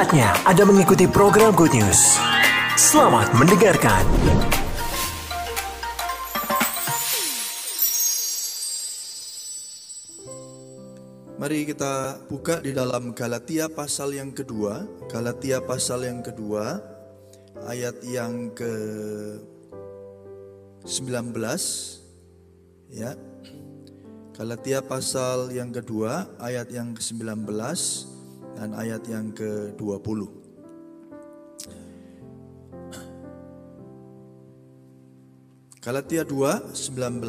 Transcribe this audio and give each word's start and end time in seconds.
Saatnya 0.00 0.32
Anda 0.48 0.64
mengikuti 0.64 1.04
program 1.04 1.52
Good 1.52 1.76
News. 1.76 2.16
Selamat 2.72 3.36
mendengarkan. 3.36 4.00
Mari 11.36 11.68
kita 11.68 12.16
buka 12.32 12.64
di 12.64 12.72
dalam 12.72 13.12
Galatia 13.12 13.68
pasal 13.68 14.16
yang 14.16 14.32
kedua, 14.32 14.88
Galatia 15.12 15.60
pasal 15.60 16.08
yang 16.08 16.24
kedua, 16.24 16.80
ayat 17.68 18.00
yang 18.00 18.56
ke 18.56 18.72
19 20.88 21.36
ya. 22.88 23.20
Galatia 24.32 24.80
pasal 24.80 25.52
yang 25.52 25.68
kedua, 25.68 26.24
ayat 26.40 26.72
yang 26.72 26.96
ke-19 26.96 27.44
dan 28.56 28.74
ayat 28.74 29.02
yang 29.06 29.30
ke-20. 29.34 30.40
Galatia 35.80 36.28
2 36.28 36.76
19 36.76 37.24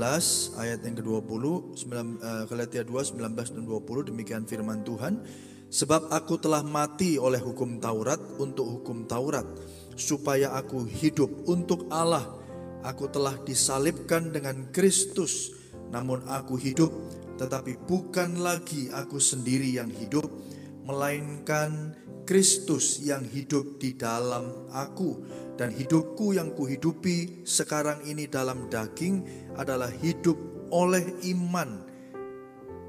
ayat 0.60 0.84
yang 0.84 0.96
ke-20 1.00 1.44
uh, 1.48 2.44
Galatia 2.52 2.84
2 2.84 3.16
19 3.16 3.32
dan 3.32 3.64
20 3.64 4.10
demikian 4.12 4.44
firman 4.44 4.84
Tuhan. 4.84 5.24
Sebab 5.72 6.12
aku 6.12 6.36
telah 6.36 6.60
mati 6.60 7.16
oleh 7.16 7.40
hukum 7.40 7.80
Taurat 7.80 8.20
untuk 8.44 8.68
hukum 8.68 9.08
Taurat 9.08 9.48
supaya 9.96 10.52
aku 10.52 10.84
hidup 10.84 11.48
untuk 11.48 11.88
Allah. 11.88 12.28
Aku 12.84 13.08
telah 13.08 13.40
disalibkan 13.40 14.36
dengan 14.36 14.68
Kristus 14.76 15.56
namun 15.92 16.24
aku 16.28 16.60
hidup 16.60 16.92
tetapi 17.40 17.88
bukan 17.88 18.40
lagi 18.40 18.92
aku 18.92 19.20
sendiri 19.20 19.80
yang 19.80 19.92
hidup 19.92 20.28
melainkan 20.86 21.94
Kristus 22.26 23.02
yang 23.04 23.26
hidup 23.26 23.82
di 23.82 23.98
dalam 23.98 24.70
aku 24.72 25.22
dan 25.60 25.74
hidupku 25.74 26.34
yang 26.34 26.56
kuhidupi 26.56 27.44
sekarang 27.46 28.02
ini 28.08 28.26
dalam 28.26 28.72
daging 28.72 29.22
adalah 29.58 29.90
hidup 29.90 30.38
oleh 30.72 31.04
iman 31.36 31.92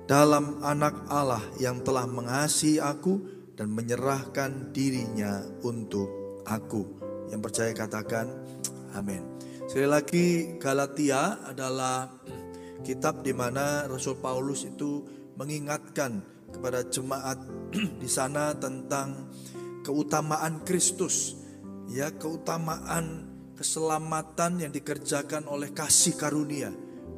dalam 0.07 0.61
anak 0.63 1.09
Allah 1.11 1.43
yang 1.59 1.83
telah 1.83 2.07
mengasihi 2.07 2.79
aku 2.79 3.21
dan 3.57 3.71
menyerahkan 3.71 4.75
dirinya 4.75 5.45
untuk 5.63 6.43
aku. 6.49 6.85
Yang 7.31 7.41
percaya 7.49 7.73
katakan 7.73 8.27
amin. 8.97 9.23
Sekali 9.69 9.89
lagi 9.89 10.27
Galatia 10.61 11.41
adalah 11.49 12.11
kitab 12.85 13.23
di 13.25 13.33
mana 13.33 13.87
Rasul 13.89 14.19
Paulus 14.19 14.67
itu 14.67 15.07
mengingatkan 15.39 16.32
kepada 16.53 16.85
jemaat 16.87 17.41
di 18.03 18.09
sana 18.09 18.53
tentang 18.55 19.33
keutamaan 19.83 20.63
Kristus 20.63 21.35
ya 21.91 22.15
keutamaan 22.15 23.33
keselamatan 23.59 24.63
yang 24.63 24.73
dikerjakan 24.73 25.51
oleh 25.51 25.75
kasih 25.75 26.15
karunia 26.15 26.71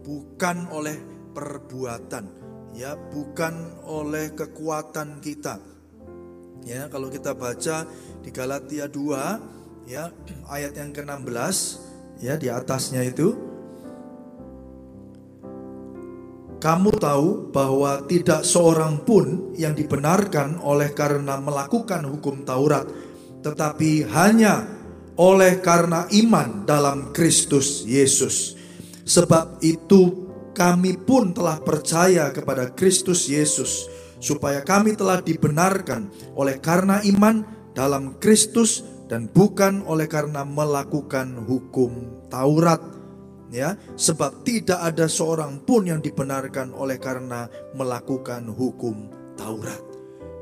bukan 0.04 0.70
oleh 0.72 0.96
perbuatan 1.34 2.44
ya 2.74 2.98
bukan 2.98 3.86
oleh 3.86 4.34
kekuatan 4.34 5.22
kita. 5.22 5.62
Ya 6.64 6.88
kalau 6.90 7.12
kita 7.12 7.36
baca 7.36 7.86
di 8.20 8.30
Galatia 8.34 8.90
2 8.90 9.88
ya 9.88 10.10
ayat 10.54 10.74
yang 10.76 10.90
ke-16 10.90 11.56
ya 12.20 12.34
di 12.34 12.50
atasnya 12.50 13.06
itu 13.06 13.53
kamu 16.64 16.96
tahu 16.96 17.52
bahwa 17.52 18.08
tidak 18.08 18.40
seorang 18.40 19.04
pun 19.04 19.52
yang 19.52 19.76
dibenarkan 19.76 20.64
oleh 20.64 20.96
karena 20.96 21.36
melakukan 21.36 22.08
hukum 22.08 22.40
Taurat 22.48 22.88
tetapi 23.44 24.08
hanya 24.08 24.64
oleh 25.20 25.60
karena 25.60 26.08
iman 26.08 26.64
dalam 26.64 27.12
Kristus 27.12 27.84
Yesus. 27.84 28.56
Sebab 29.04 29.60
itu 29.60 30.32
kami 30.56 30.96
pun 30.96 31.36
telah 31.36 31.60
percaya 31.60 32.32
kepada 32.32 32.72
Kristus 32.72 33.28
Yesus 33.28 33.84
supaya 34.16 34.64
kami 34.64 34.96
telah 34.96 35.20
dibenarkan 35.20 36.08
oleh 36.32 36.56
karena 36.64 37.04
iman 37.04 37.44
dalam 37.76 38.16
Kristus 38.16 38.80
dan 39.12 39.28
bukan 39.28 39.84
oleh 39.84 40.08
karena 40.08 40.48
melakukan 40.48 41.44
hukum 41.44 42.24
Taurat 42.32 42.93
ya 43.54 43.78
sebab 43.94 44.42
tidak 44.42 44.82
ada 44.82 45.06
seorang 45.06 45.62
pun 45.62 45.86
yang 45.86 46.02
dibenarkan 46.02 46.74
oleh 46.74 46.98
karena 46.98 47.46
melakukan 47.78 48.50
hukum 48.50 49.06
Taurat 49.38 49.82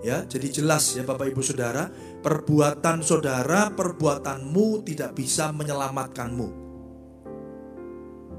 ya 0.00 0.24
jadi 0.24 0.48
jelas 0.48 0.96
ya 0.96 1.04
Bapak 1.04 1.28
Ibu 1.28 1.44
Saudara 1.44 1.92
perbuatan 2.22 3.02
saudara, 3.02 3.74
perbuatanmu 3.74 4.86
tidak 4.86 5.18
bisa 5.18 5.50
menyelamatkanmu. 5.50 6.48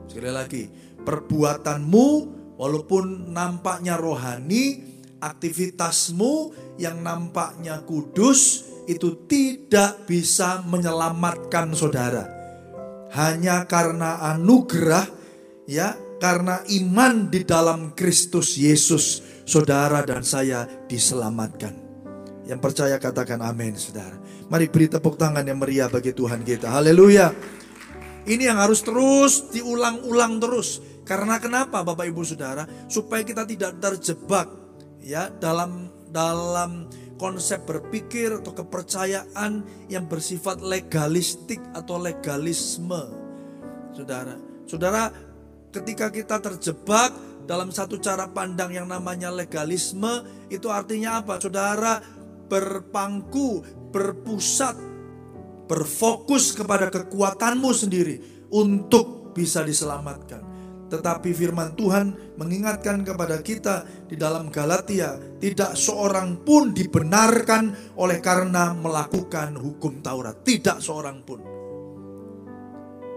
Sekali 0.08 0.32
lagi, 0.32 0.64
perbuatanmu 1.04 2.08
walaupun 2.56 3.36
nampaknya 3.36 4.00
rohani, 4.00 4.80
aktivitasmu 5.20 6.56
yang 6.80 7.04
nampaknya 7.04 7.84
kudus 7.84 8.72
itu 8.88 9.28
tidak 9.28 10.08
bisa 10.08 10.64
menyelamatkan 10.64 11.76
saudara. 11.76 12.43
Hanya 13.14 13.70
karena 13.70 14.18
anugerah 14.34 15.06
ya, 15.70 15.94
karena 16.18 16.66
iman 16.66 17.30
di 17.30 17.46
dalam 17.46 17.94
Kristus 17.94 18.58
Yesus, 18.58 19.22
saudara 19.46 20.02
dan 20.02 20.26
saya 20.26 20.66
diselamatkan. 20.90 21.84
Yang 22.44 22.60
percaya 22.60 22.96
katakan 23.00 23.40
amin, 23.40 23.78
saudara. 23.78 24.18
Mari 24.52 24.68
beri 24.68 24.92
tepuk 24.92 25.16
tangan 25.16 25.46
yang 25.46 25.62
meriah 25.62 25.88
bagi 25.88 26.12
Tuhan 26.12 26.44
kita. 26.44 26.74
Haleluya. 26.74 27.32
Ini 28.24 28.52
yang 28.52 28.60
harus 28.60 28.84
terus 28.84 29.52
diulang-ulang 29.52 30.40
terus. 30.40 30.80
Karena 31.04 31.40
kenapa 31.40 31.84
Bapak 31.84 32.08
Ibu 32.08 32.24
Saudara? 32.24 32.64
Supaya 32.88 33.24
kita 33.28 33.44
tidak 33.44 33.80
terjebak 33.84 34.48
ya 35.04 35.28
dalam 35.28 35.92
dalam 36.08 36.88
konsep 37.18 37.64
berpikir 37.64 38.42
atau 38.42 38.54
kepercayaan 38.54 39.64
yang 39.88 40.06
bersifat 40.10 40.60
legalistik 40.60 41.62
atau 41.74 42.02
legalisme. 42.02 43.04
Saudara, 43.94 44.36
Saudara, 44.66 45.10
ketika 45.70 46.10
kita 46.10 46.42
terjebak 46.42 47.14
dalam 47.44 47.70
satu 47.70 48.00
cara 48.00 48.32
pandang 48.32 48.72
yang 48.74 48.88
namanya 48.88 49.30
legalisme, 49.30 50.24
itu 50.48 50.72
artinya 50.72 51.22
apa? 51.22 51.38
Saudara 51.38 52.00
berpangku, 52.48 53.66
berpusat, 53.92 54.78
berfokus 55.68 56.54
kepada 56.54 56.90
kekuatanmu 56.94 57.72
sendiri 57.74 58.48
untuk 58.54 59.34
bisa 59.34 59.66
diselamatkan. 59.66 60.53
Tetapi 60.94 61.34
firman 61.34 61.74
Tuhan 61.74 62.38
mengingatkan 62.38 63.02
kepada 63.02 63.42
kita 63.42 63.82
di 64.06 64.14
dalam 64.14 64.54
Galatia, 64.54 65.18
tidak 65.42 65.74
seorang 65.74 66.46
pun 66.46 66.70
dibenarkan 66.70 67.98
oleh 67.98 68.22
karena 68.22 68.78
melakukan 68.78 69.58
hukum 69.58 70.06
Taurat. 70.06 70.46
Tidak 70.46 70.78
seorang 70.78 71.26
pun. 71.26 71.42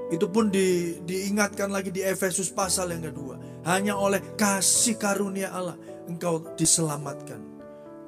Itu 0.09 0.33
pun 0.33 0.49
di, 0.49 0.97
diingatkan 1.05 1.69
lagi 1.69 1.93
di 1.93 2.01
Efesus 2.01 2.49
pasal 2.49 2.97
yang 2.97 3.13
kedua. 3.13 3.37
Hanya 3.69 4.01
oleh 4.01 4.25
kasih 4.41 4.97
karunia 4.97 5.53
Allah 5.53 5.77
engkau 6.09 6.57
diselamatkan. 6.57 7.43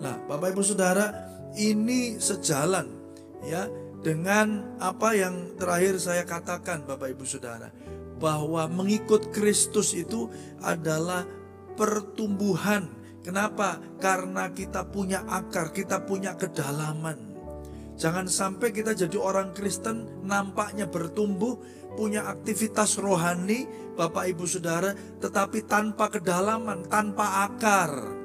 Nah, 0.00 0.16
Bapak 0.24 0.56
Ibu 0.56 0.64
Saudara, 0.64 1.12
ini 1.60 2.16
sejalan 2.16 2.88
ya 3.44 3.68
dengan 4.00 4.78
apa 4.78 5.12
yang 5.12 5.58
terakhir 5.58 5.98
saya 5.98 6.22
katakan 6.22 6.86
Bapak 6.86 7.18
Ibu 7.18 7.26
Saudara, 7.26 7.68
bahwa 8.18 8.66
mengikut 8.66 9.30
Kristus 9.30 9.94
itu 9.94 10.30
adalah 10.62 11.26
pertumbuhan. 11.78 12.90
Kenapa? 13.22 13.78
Karena 14.02 14.50
kita 14.50 14.86
punya 14.90 15.22
akar, 15.26 15.70
kita 15.70 16.02
punya 16.02 16.34
kedalaman. 16.34 17.18
Jangan 17.98 18.30
sampai 18.30 18.70
kita 18.70 18.94
jadi 18.94 19.18
orang 19.18 19.50
Kristen 19.54 20.22
nampaknya 20.22 20.86
bertumbuh, 20.86 21.58
punya 21.98 22.30
aktivitas 22.30 22.98
rohani, 22.98 23.66
Bapak 23.98 24.30
Ibu 24.30 24.46
Saudara, 24.46 24.94
tetapi 24.94 25.66
tanpa 25.66 26.06
kedalaman, 26.06 26.86
tanpa 26.86 27.50
akar 27.50 28.18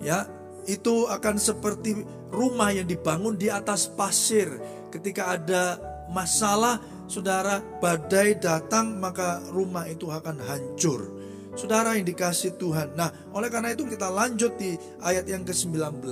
ya 0.00 0.24
itu 0.64 1.08
akan 1.08 1.36
seperti 1.36 2.02
rumah 2.32 2.72
yang 2.72 2.88
dibangun 2.88 3.36
di 3.36 3.52
atas 3.52 3.88
pasir. 3.88 4.48
Ketika 4.90 5.38
ada 5.38 5.78
masalah, 6.10 6.82
saudara, 7.10 7.58
badai 7.82 8.38
datang, 8.38 9.02
maka 9.02 9.42
rumah 9.50 9.90
itu 9.90 10.06
akan 10.06 10.38
hancur. 10.38 11.10
Saudara 11.58 11.98
yang 11.98 12.06
dikasih 12.06 12.54
Tuhan. 12.54 12.94
Nah, 12.94 13.10
oleh 13.34 13.50
karena 13.50 13.74
itu 13.74 13.82
kita 13.82 14.06
lanjut 14.06 14.54
di 14.54 14.78
ayat 15.02 15.26
yang 15.26 15.42
ke-19 15.42 16.06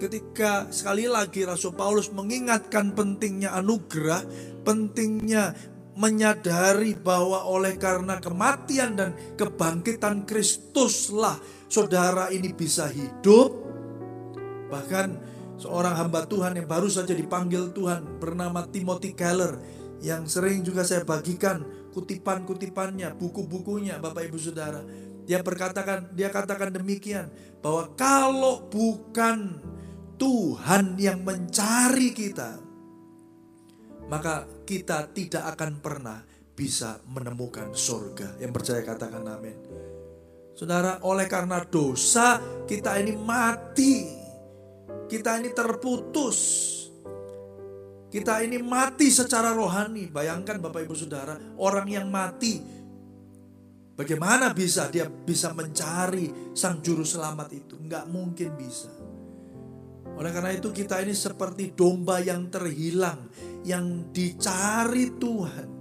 ketika 0.00 0.66
sekali 0.74 1.06
lagi 1.06 1.46
Rasul 1.46 1.76
Paulus 1.76 2.10
mengingatkan 2.10 2.96
pentingnya 2.96 3.54
anugerah, 3.54 4.24
pentingnya 4.66 5.54
menyadari 5.94 6.98
bahwa 6.98 7.46
oleh 7.46 7.78
karena 7.78 8.18
kematian 8.18 8.98
dan 8.98 9.14
kebangkitan 9.38 10.26
Kristuslah 10.26 11.38
saudara 11.70 12.34
ini 12.34 12.50
bisa 12.50 12.90
hidup. 12.90 13.54
Bahkan 14.72 15.08
seorang 15.60 15.94
hamba 15.94 16.26
Tuhan 16.26 16.58
yang 16.58 16.66
baru 16.66 16.90
saja 16.90 17.14
dipanggil 17.14 17.70
Tuhan 17.70 18.18
bernama 18.18 18.66
Timothy 18.66 19.14
Keller 19.14 19.83
yang 20.04 20.28
sering 20.28 20.60
juga 20.60 20.84
saya 20.84 21.00
bagikan 21.00 21.64
kutipan-kutipannya, 21.96 23.16
buku-bukunya 23.16 23.96
Bapak 23.96 24.28
Ibu 24.28 24.36
Saudara. 24.36 24.84
Dia 25.24 25.40
berkatakan, 25.40 26.12
dia 26.12 26.28
katakan 26.28 26.68
demikian 26.76 27.32
bahwa 27.64 27.88
kalau 27.96 28.68
bukan 28.68 29.56
Tuhan 30.20 31.00
yang 31.00 31.24
mencari 31.24 32.12
kita, 32.12 32.60
maka 34.12 34.44
kita 34.68 35.08
tidak 35.16 35.56
akan 35.56 35.80
pernah 35.80 36.20
bisa 36.52 37.00
menemukan 37.08 37.72
surga. 37.72 38.36
Yang 38.36 38.52
percaya 38.60 38.82
katakan 38.84 39.24
amin. 39.24 39.56
Saudara, 40.52 41.00
oleh 41.02 41.24
karena 41.26 41.64
dosa 41.64 42.38
kita 42.68 43.00
ini 43.00 43.16
mati. 43.16 44.06
Kita 45.08 45.40
ini 45.40 45.50
terputus. 45.50 46.38
Kita 48.14 48.38
ini 48.46 48.62
mati 48.62 49.10
secara 49.10 49.50
rohani. 49.50 50.06
Bayangkan 50.06 50.62
Bapak 50.62 50.86
Ibu 50.86 50.94
Saudara, 50.94 51.34
orang 51.58 51.90
yang 51.90 52.06
mati 52.14 52.62
Bagaimana 53.94 54.50
bisa 54.50 54.90
dia 54.90 55.06
bisa 55.06 55.54
mencari 55.54 56.50
sang 56.50 56.82
juru 56.82 57.06
selamat 57.06 57.48
itu? 57.54 57.78
Enggak 57.78 58.10
mungkin 58.10 58.58
bisa. 58.58 58.90
Oleh 60.18 60.34
karena 60.34 60.50
itu 60.50 60.74
kita 60.74 60.98
ini 60.98 61.14
seperti 61.14 61.78
domba 61.78 62.18
yang 62.18 62.50
terhilang, 62.50 63.30
yang 63.62 64.10
dicari 64.10 65.14
Tuhan 65.14 65.74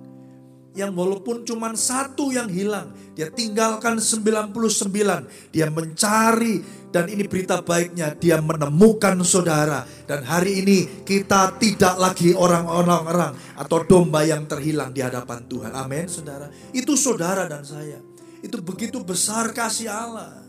yang 0.74 0.98
walaupun 0.98 1.46
cuma 1.46 1.70
satu 1.78 2.34
yang 2.34 2.50
hilang, 2.50 2.98
dia 3.14 3.30
tinggalkan 3.30 4.02
99, 4.02 5.54
dia 5.54 5.70
mencari 5.70 6.66
dan 6.94 7.10
ini 7.10 7.26
berita 7.26 7.66
baiknya, 7.66 8.14
dia 8.14 8.38
menemukan 8.38 9.18
saudara 9.26 9.82
dan 10.06 10.22
hari 10.22 10.62
ini 10.62 11.02
kita 11.02 11.58
tidak 11.58 11.98
lagi 11.98 12.38
orang-orang 12.38 13.34
atau 13.58 13.82
domba 13.82 14.22
yang 14.22 14.46
terhilang 14.46 14.94
di 14.94 15.02
hadapan 15.02 15.42
Tuhan. 15.50 15.74
Amin, 15.74 16.06
saudara. 16.06 16.54
Itu 16.70 16.94
saudara 16.94 17.50
dan 17.50 17.66
saya. 17.66 17.98
Itu 18.46 18.62
begitu 18.62 19.02
besar 19.02 19.50
kasih 19.58 19.90
Allah. 19.90 20.46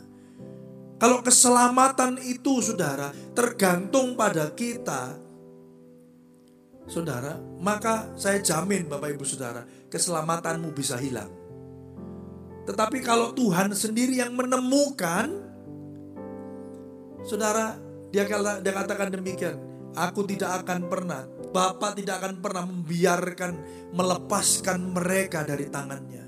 Kalau 1.00 1.24
keselamatan 1.24 2.20
itu 2.20 2.60
saudara 2.60 3.08
tergantung 3.32 4.12
pada 4.12 4.52
kita, 4.52 5.16
saudara, 6.84 7.40
maka 7.56 8.12
saya 8.20 8.44
jamin 8.44 8.84
Bapak 8.84 9.16
Ibu 9.16 9.24
Saudara, 9.24 9.64
keselamatanmu 9.88 10.76
bisa 10.76 11.00
hilang. 11.00 11.32
Tetapi 12.64 13.04
kalau 13.04 13.36
Tuhan 13.36 13.72
sendiri 13.76 14.20
yang 14.20 14.32
menemukan, 14.32 15.43
saudara, 17.24 17.74
dia, 18.12 18.28
dia 18.62 18.72
katakan 18.72 19.10
demikian, 19.10 19.56
aku 19.96 20.22
tidak 20.28 20.62
akan 20.62 20.86
pernah, 20.86 21.26
Bapak 21.54 21.98
tidak 21.98 22.22
akan 22.22 22.38
pernah 22.38 22.64
membiarkan, 22.68 23.52
melepaskan 23.94 24.94
mereka 24.94 25.42
dari 25.42 25.66
tangannya. 25.70 26.24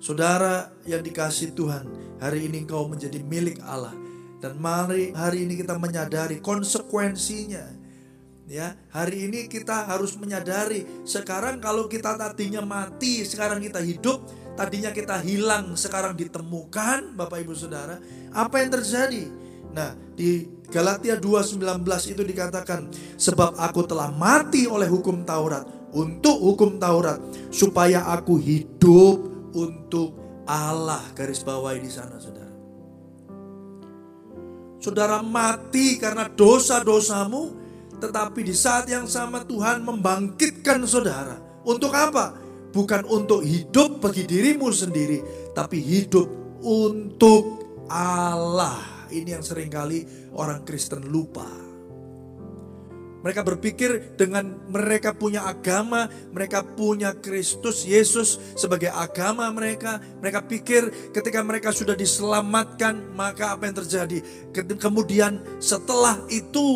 Saudara 0.00 0.72
yang 0.88 1.04
dikasih 1.04 1.52
Tuhan, 1.52 2.16
hari 2.18 2.48
ini 2.48 2.64
kau 2.64 2.88
menjadi 2.88 3.20
milik 3.20 3.60
Allah. 3.62 3.92
Dan 4.40 4.56
mari 4.56 5.12
hari 5.12 5.44
ini 5.44 5.52
kita 5.52 5.76
menyadari 5.76 6.40
konsekuensinya 6.40 7.80
Ya, 8.50 8.74
hari 8.90 9.30
ini 9.30 9.46
kita 9.46 9.86
harus 9.86 10.18
menyadari 10.18 10.82
sekarang 11.06 11.62
kalau 11.62 11.86
kita 11.86 12.18
tadinya 12.18 12.58
mati, 12.66 13.22
sekarang 13.22 13.62
kita 13.62 13.78
hidup, 13.78 14.26
tadinya 14.58 14.90
kita 14.90 15.22
hilang, 15.22 15.78
sekarang 15.78 16.18
ditemukan, 16.18 17.14
Bapak 17.14 17.46
Ibu 17.46 17.54
Saudara. 17.54 18.02
Apa 18.34 18.58
yang 18.58 18.74
terjadi? 18.74 19.30
Nah, 19.70 19.94
di 20.14 20.46
Galatia 20.70 21.18
2:19 21.18 22.06
itu 22.10 22.22
dikatakan, 22.22 22.90
"Sebab 23.18 23.58
aku 23.58 23.86
telah 23.86 24.10
mati 24.14 24.66
oleh 24.66 24.86
hukum 24.86 25.22
Taurat 25.26 25.66
untuk 25.90 26.38
hukum 26.38 26.78
Taurat 26.78 27.18
supaya 27.50 28.06
aku 28.10 28.38
hidup 28.38 29.16
untuk 29.54 30.14
Allah." 30.46 31.02
Garis 31.14 31.42
bawahi 31.42 31.82
di 31.82 31.90
sana, 31.90 32.18
Saudara. 32.18 32.50
Saudara 34.80 35.20
mati 35.20 36.00
karena 36.00 36.24
dosa-dosamu, 36.32 37.52
tetapi 38.00 38.40
di 38.40 38.56
saat 38.56 38.88
yang 38.88 39.04
sama 39.04 39.44
Tuhan 39.44 39.84
membangkitkan 39.84 40.88
saudara. 40.88 41.36
Untuk 41.68 41.92
apa? 41.92 42.32
Bukan 42.72 43.04
untuk 43.04 43.44
hidup 43.44 44.00
bagi 44.00 44.24
dirimu 44.24 44.72
sendiri, 44.72 45.20
tapi 45.52 45.84
hidup 45.84 46.24
untuk 46.64 47.60
Allah. 47.92 48.99
Ini 49.10 49.38
yang 49.38 49.44
sering 49.44 49.68
kali 49.68 50.30
orang 50.38 50.62
Kristen 50.62 51.10
lupa. 51.10 51.70
Mereka 53.20 53.44
berpikir 53.44 54.16
dengan 54.16 54.64
mereka 54.72 55.12
punya 55.12 55.44
agama, 55.44 56.08
mereka 56.32 56.64
punya 56.64 57.12
Kristus 57.20 57.84
Yesus 57.84 58.40
sebagai 58.56 58.88
agama 58.88 59.52
mereka. 59.52 60.00
Mereka 60.00 60.48
pikir 60.48 61.12
ketika 61.12 61.44
mereka 61.44 61.68
sudah 61.68 61.92
diselamatkan, 61.92 63.12
maka 63.12 63.52
apa 63.52 63.68
yang 63.68 63.76
terjadi? 63.84 64.18
Kemudian 64.56 65.60
setelah 65.60 66.16
itu 66.32 66.68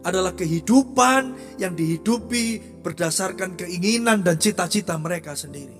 adalah 0.00 0.32
kehidupan 0.32 1.36
yang 1.60 1.76
dihidupi 1.76 2.80
berdasarkan 2.80 3.52
keinginan 3.52 4.24
dan 4.24 4.40
cita-cita 4.40 4.96
mereka 4.96 5.36
sendiri. 5.36 5.76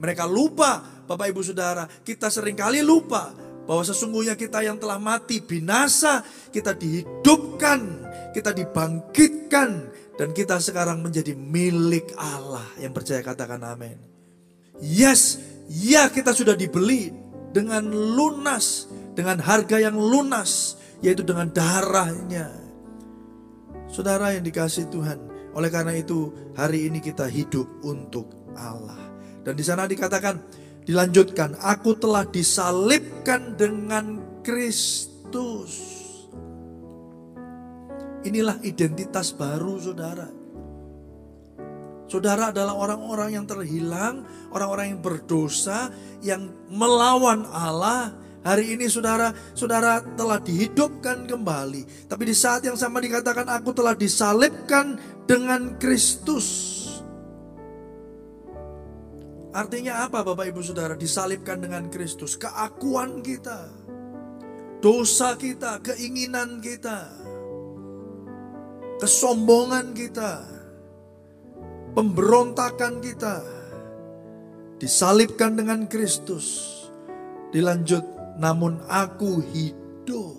Mereka 0.00 0.24
lupa, 0.24 1.04
Bapak 1.04 1.30
Ibu 1.30 1.44
Saudara, 1.44 1.84
kita 1.84 2.32
sering 2.32 2.56
kali 2.56 2.80
lupa 2.80 3.43
bahwa 3.64 3.82
sesungguhnya 3.84 4.36
kita 4.36 4.60
yang 4.64 4.76
telah 4.76 5.00
mati 5.00 5.40
binasa, 5.40 6.24
kita 6.52 6.76
dihidupkan, 6.76 7.80
kita 8.36 8.52
dibangkitkan, 8.52 9.70
dan 10.14 10.28
kita 10.30 10.60
sekarang 10.62 11.02
menjadi 11.02 11.34
milik 11.34 12.14
Allah. 12.14 12.64
Yang 12.78 12.92
percaya 13.02 13.20
katakan 13.24 13.60
amin. 13.64 13.98
Yes, 14.78 15.40
ya 15.70 16.08
kita 16.12 16.36
sudah 16.36 16.54
dibeli 16.54 17.10
dengan 17.50 17.88
lunas, 17.90 18.86
dengan 19.16 19.40
harga 19.40 19.80
yang 19.80 19.96
lunas, 19.96 20.76
yaitu 21.00 21.22
dengan 21.22 21.48
darahnya 21.50 22.64
Saudara 23.94 24.34
yang 24.34 24.42
dikasih 24.42 24.90
Tuhan, 24.90 25.18
oleh 25.54 25.70
karena 25.70 25.94
itu 25.94 26.34
hari 26.58 26.90
ini 26.90 26.98
kita 26.98 27.30
hidup 27.30 27.78
untuk 27.86 28.26
Allah. 28.58 28.98
Dan 29.46 29.54
di 29.54 29.62
sana 29.62 29.86
dikatakan, 29.86 30.34
dilanjutkan, 30.84 31.56
aku 31.60 31.96
telah 31.96 32.24
disalibkan 32.28 33.56
dengan 33.56 34.20
Kristus. 34.44 35.72
Inilah 38.24 38.56
identitas 38.64 39.36
baru 39.36 39.76
saudara. 39.80 40.28
Saudara 42.04 42.52
adalah 42.52 42.76
orang-orang 42.76 43.36
yang 43.36 43.44
terhilang, 43.48 44.24
orang-orang 44.52 44.96
yang 44.96 45.00
berdosa, 45.00 45.92
yang 46.20 46.52
melawan 46.68 47.48
Allah, 47.48 48.24
Hari 48.44 48.76
ini 48.76 48.92
saudara, 48.92 49.32
saudara 49.56 50.04
telah 50.20 50.36
dihidupkan 50.36 51.24
kembali. 51.24 52.12
Tapi 52.12 52.22
di 52.28 52.36
saat 52.36 52.60
yang 52.60 52.76
sama 52.76 53.00
dikatakan 53.00 53.48
aku 53.48 53.72
telah 53.72 53.96
disalibkan 53.96 55.00
dengan 55.24 55.80
Kristus. 55.80 56.83
Artinya 59.54 60.02
apa 60.10 60.26
Bapak 60.26 60.50
Ibu 60.50 60.66
Saudara? 60.66 60.98
Disalibkan 60.98 61.62
dengan 61.62 61.86
Kristus. 61.86 62.34
Keakuan 62.34 63.22
kita. 63.22 63.70
Dosa 64.82 65.38
kita, 65.38 65.78
keinginan 65.78 66.58
kita. 66.58 67.06
Kesombongan 68.98 69.94
kita. 69.94 70.42
Pemberontakan 71.94 72.98
kita. 72.98 73.46
Disalibkan 74.82 75.54
dengan 75.54 75.86
Kristus. 75.86 76.74
Dilanjut 77.54 78.02
namun 78.42 78.82
aku 78.90 79.38
hidup. 79.54 80.34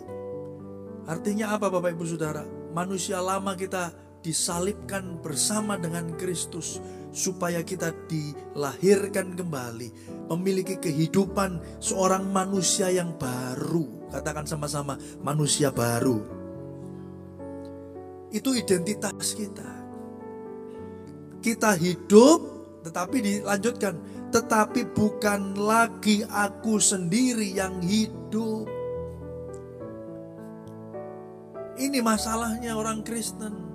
Artinya 1.08 1.56
apa 1.56 1.72
Bapak 1.72 1.96
Ibu 1.96 2.04
Saudara? 2.04 2.44
Manusia 2.76 3.24
lama 3.24 3.56
kita 3.56 3.96
disalibkan 4.20 5.24
bersama 5.24 5.80
dengan 5.80 6.12
Kristus 6.20 6.84
supaya 7.16 7.64
kita 7.64 7.96
dilahirkan 8.12 9.40
kembali, 9.40 9.90
memiliki 10.28 10.76
kehidupan 10.76 11.80
seorang 11.80 12.28
manusia 12.28 12.92
yang 12.92 13.16
baru. 13.16 14.12
Katakan 14.12 14.44
sama-sama, 14.44 15.00
manusia 15.24 15.72
baru. 15.72 16.20
Itu 18.36 18.52
identitas 18.52 19.32
kita. 19.32 19.72
Kita 21.40 21.72
hidup 21.80 22.40
tetapi 22.84 23.18
dilanjutkan 23.24 23.96
tetapi 24.36 24.92
bukan 24.92 25.56
lagi 25.56 26.28
aku 26.28 26.76
sendiri 26.76 27.56
yang 27.56 27.80
hidup. 27.80 28.68
Ini 31.80 32.00
masalahnya 32.04 32.76
orang 32.76 33.04
Kristen. 33.08 33.75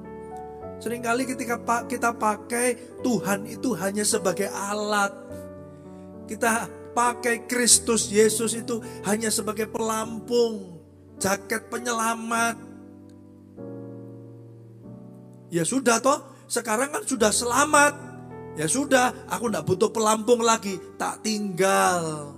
Seringkali 0.80 1.28
ketika 1.28 1.60
kita 1.84 2.16
pakai 2.16 2.96
Tuhan 3.04 3.44
itu 3.44 3.76
hanya 3.76 4.00
sebagai 4.00 4.48
alat. 4.48 5.12
Kita 6.24 6.66
pakai 6.96 7.44
Kristus 7.44 8.08
Yesus 8.08 8.56
itu 8.56 8.80
hanya 9.04 9.28
sebagai 9.28 9.68
pelampung, 9.68 10.80
jaket 11.20 11.68
penyelamat. 11.68 12.56
Ya 15.52 15.68
sudah 15.68 16.00
toh, 16.00 16.48
sekarang 16.48 16.96
kan 16.96 17.04
sudah 17.04 17.28
selamat. 17.28 17.92
Ya 18.56 18.66
sudah, 18.66 19.14
aku 19.30 19.52
tidak 19.52 19.68
butuh 19.68 19.90
pelampung 19.92 20.40
lagi, 20.42 20.80
tak 20.96 21.22
tinggal. 21.22 22.34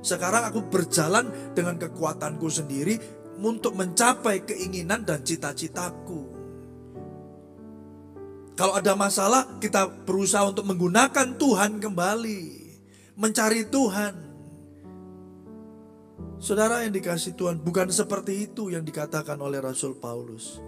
Sekarang 0.00 0.48
aku 0.48 0.64
berjalan 0.70 1.28
dengan 1.52 1.76
kekuatanku 1.76 2.48
sendiri 2.48 2.96
untuk 3.40 3.76
mencapai 3.76 4.46
keinginan 4.46 5.04
dan 5.04 5.20
cita-citaku. 5.20 6.39
Kalau 8.60 8.76
ada 8.76 8.92
masalah, 8.92 9.56
kita 9.56 9.88
berusaha 10.04 10.44
untuk 10.44 10.68
menggunakan 10.68 11.32
Tuhan 11.40 11.80
kembali, 11.80 12.42
mencari 13.16 13.64
Tuhan. 13.72 14.14
Saudara 16.36 16.84
yang 16.84 16.92
dikasih 16.92 17.40
Tuhan, 17.40 17.64
bukan 17.64 17.88
seperti 17.88 18.52
itu 18.52 18.68
yang 18.68 18.84
dikatakan 18.84 19.40
oleh 19.40 19.64
Rasul 19.64 19.96
Paulus. 19.96 20.60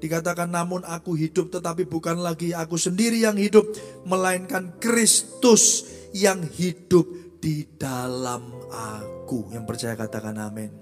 Dikatakan 0.00 0.48
namun 0.48 0.80
aku 0.88 1.12
hidup 1.12 1.52
tetapi 1.52 1.84
bukan 1.84 2.24
lagi 2.24 2.56
aku 2.56 2.80
sendiri 2.80 3.20
yang 3.20 3.36
hidup. 3.36 3.68
Melainkan 4.08 4.80
Kristus 4.80 5.92
yang 6.16 6.40
hidup 6.40 7.04
di 7.36 7.68
dalam 7.76 8.64
aku. 8.72 9.52
Yang 9.52 9.64
percaya 9.68 9.92
katakan 9.92 10.40
amin. 10.40 10.72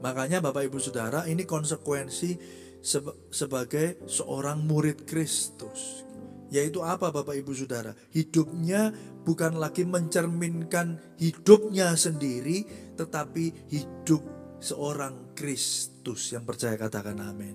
Makanya 0.00 0.40
Bapak 0.40 0.64
Ibu 0.64 0.80
Saudara 0.80 1.28
ini 1.28 1.44
konsekuensi 1.44 2.64
sebagai 3.30 4.02
seorang 4.08 4.64
murid 4.64 5.04
Kristus. 5.04 6.04
Yaitu 6.48 6.80
apa 6.80 7.12
Bapak 7.12 7.36
Ibu 7.36 7.52
Saudara? 7.52 7.92
Hidupnya 8.08 8.88
bukan 9.28 9.60
lagi 9.60 9.84
mencerminkan 9.84 10.96
hidupnya 11.20 11.92
sendiri 11.92 12.64
tetapi 12.96 13.68
hidup 13.68 14.24
seorang 14.58 15.36
Kristus 15.36 16.32
yang 16.32 16.48
percaya 16.48 16.80
katakan 16.80 17.20
amin. 17.20 17.54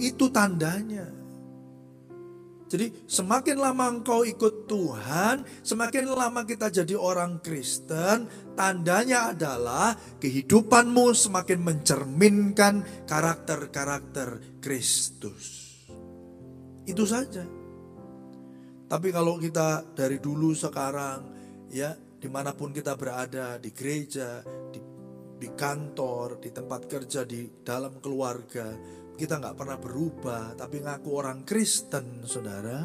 Itu 0.00 0.32
tandanya. 0.32 1.21
Jadi 2.72 3.04
semakin 3.04 3.60
lama 3.60 3.84
engkau 4.00 4.24
ikut 4.24 4.64
Tuhan, 4.64 5.44
semakin 5.60 6.08
lama 6.08 6.40
kita 6.48 6.72
jadi 6.72 6.96
orang 6.96 7.44
Kristen, 7.44 8.24
tandanya 8.56 9.36
adalah 9.36 9.92
kehidupanmu 10.16 11.12
semakin 11.12 11.60
mencerminkan 11.60 13.04
karakter-karakter 13.04 14.56
Kristus. 14.64 15.68
Itu 16.88 17.04
saja. 17.04 17.44
Tapi 18.88 19.08
kalau 19.12 19.36
kita 19.36 19.92
dari 19.92 20.16
dulu 20.16 20.56
sekarang, 20.56 21.28
ya 21.68 21.92
di 21.92 22.28
mana 22.32 22.56
pun 22.56 22.72
kita 22.72 22.96
berada, 22.96 23.60
di 23.60 23.68
gereja, 23.68 24.40
di 24.72 24.80
di 25.42 25.48
kantor, 25.52 26.40
di 26.40 26.54
tempat 26.54 26.86
kerja, 26.86 27.26
di 27.26 27.50
dalam 27.66 27.98
keluarga, 27.98 28.70
kita 29.22 29.38
nggak 29.38 29.54
pernah 29.54 29.78
berubah, 29.78 30.58
tapi 30.58 30.82
ngaku 30.82 31.08
orang 31.14 31.46
Kristen, 31.46 32.26
saudara, 32.26 32.82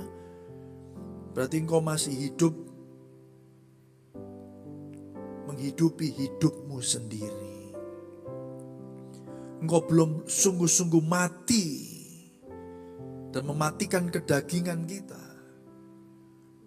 berarti 1.34 1.58
engkau 1.58 1.82
masih 1.82 2.14
hidup 2.14 2.54
menghidupi 5.50 6.14
hidupmu 6.14 6.78
sendiri. 6.78 7.74
Engkau 9.66 9.82
belum 9.90 10.30
sungguh-sungguh 10.30 11.02
mati 11.02 11.68
dan 13.34 13.42
mematikan 13.42 14.06
kedagingan 14.14 14.86
kita. 14.86 15.24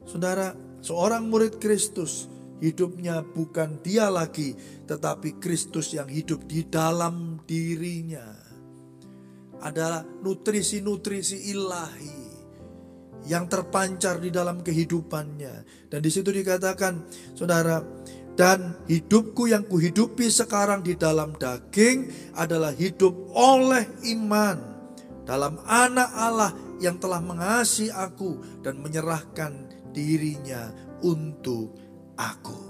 Saudara, 0.03 0.51
seorang 0.83 1.31
murid 1.31 1.63
Kristus 1.63 2.27
hidupnya 2.59 3.23
bukan 3.23 3.79
dia 3.87 4.11
lagi, 4.11 4.59
tetapi 4.91 5.39
Kristus 5.39 5.95
yang 5.95 6.11
hidup 6.11 6.43
di 6.51 6.67
dalam 6.67 7.39
dirinya. 7.47 8.50
Adalah 9.61 10.03
nutrisi-nutrisi 10.25 11.53
ilahi 11.53 12.21
yang 13.29 13.45
terpancar 13.47 14.17
di 14.21 14.33
dalam 14.33 14.65
kehidupannya. 14.65 15.89
Dan 15.93 16.01
di 16.01 16.09
situ 16.09 16.33
dikatakan, 16.33 17.05
saudara, 17.37 17.85
dan 18.39 18.73
hidupku 18.89 19.53
yang 19.53 19.69
kuhidupi 19.69 20.33
sekarang 20.33 20.81
di 20.81 20.97
dalam 20.97 21.37
daging 21.37 22.09
adalah 22.33 22.73
hidup 22.73 23.13
oleh 23.37 23.85
iman 24.17 24.57
dalam 25.29 25.61
anak 25.69 26.11
Allah 26.17 26.53
yang 26.81 26.97
telah 26.97 27.21
mengasihi 27.21 27.93
aku 27.93 28.65
dan 28.65 28.81
menyerahkan 28.81 29.69
dirinya 29.93 30.73
untuk 31.05 31.77
aku. 32.17 32.70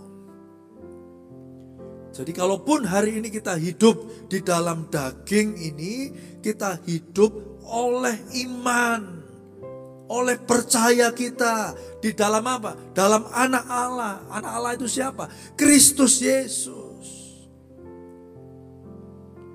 Jadi 2.21 2.37
kalaupun 2.37 2.85
hari 2.85 3.17
ini 3.17 3.33
kita 3.33 3.57
hidup 3.57 4.29
di 4.29 4.45
dalam 4.45 4.93
daging 4.93 5.57
ini, 5.57 6.12
kita 6.45 6.77
hidup 6.85 7.65
oleh 7.65 8.12
iman. 8.45 9.25
Oleh 10.11 10.37
percaya 10.37 11.17
kita 11.17 11.73
di 12.03 12.12
dalam 12.12 12.45
apa? 12.45 12.77
Dalam 12.93 13.25
anak 13.33 13.65
Allah. 13.65 14.21
Anak 14.29 14.53
Allah 14.53 14.73
itu 14.77 14.85
siapa? 14.85 15.33
Kristus 15.57 16.21
Yesus. 16.21 17.07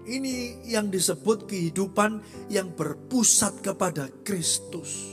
Ini 0.09 0.65
yang 0.65 0.89
disebut 0.89 1.45
kehidupan 1.45 2.17
yang 2.49 2.73
berpusat 2.73 3.61
kepada 3.61 4.09
Kristus. 4.25 5.05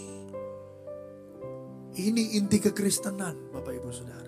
Ini 2.00 2.40
inti 2.40 2.56
kekristenan, 2.56 3.52
Bapak 3.52 3.76
Ibu 3.76 3.92
Saudara. 3.92 4.21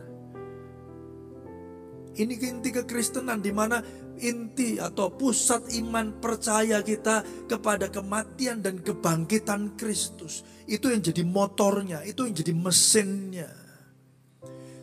Ini 2.14 2.34
inti 2.38 2.70
kekristenan 2.70 3.42
di 3.42 3.50
mana 3.50 3.82
inti 4.22 4.78
atau 4.78 5.10
pusat 5.10 5.66
iman 5.82 6.22
percaya 6.22 6.78
kita 6.80 7.46
kepada 7.50 7.90
kematian 7.90 8.62
dan 8.62 8.78
kebangkitan 8.78 9.74
Kristus. 9.74 10.46
Itu 10.70 10.94
yang 10.94 11.02
jadi 11.02 11.26
motornya, 11.26 12.06
itu 12.06 12.24
yang 12.24 12.34
jadi 12.34 12.54
mesinnya. 12.54 13.50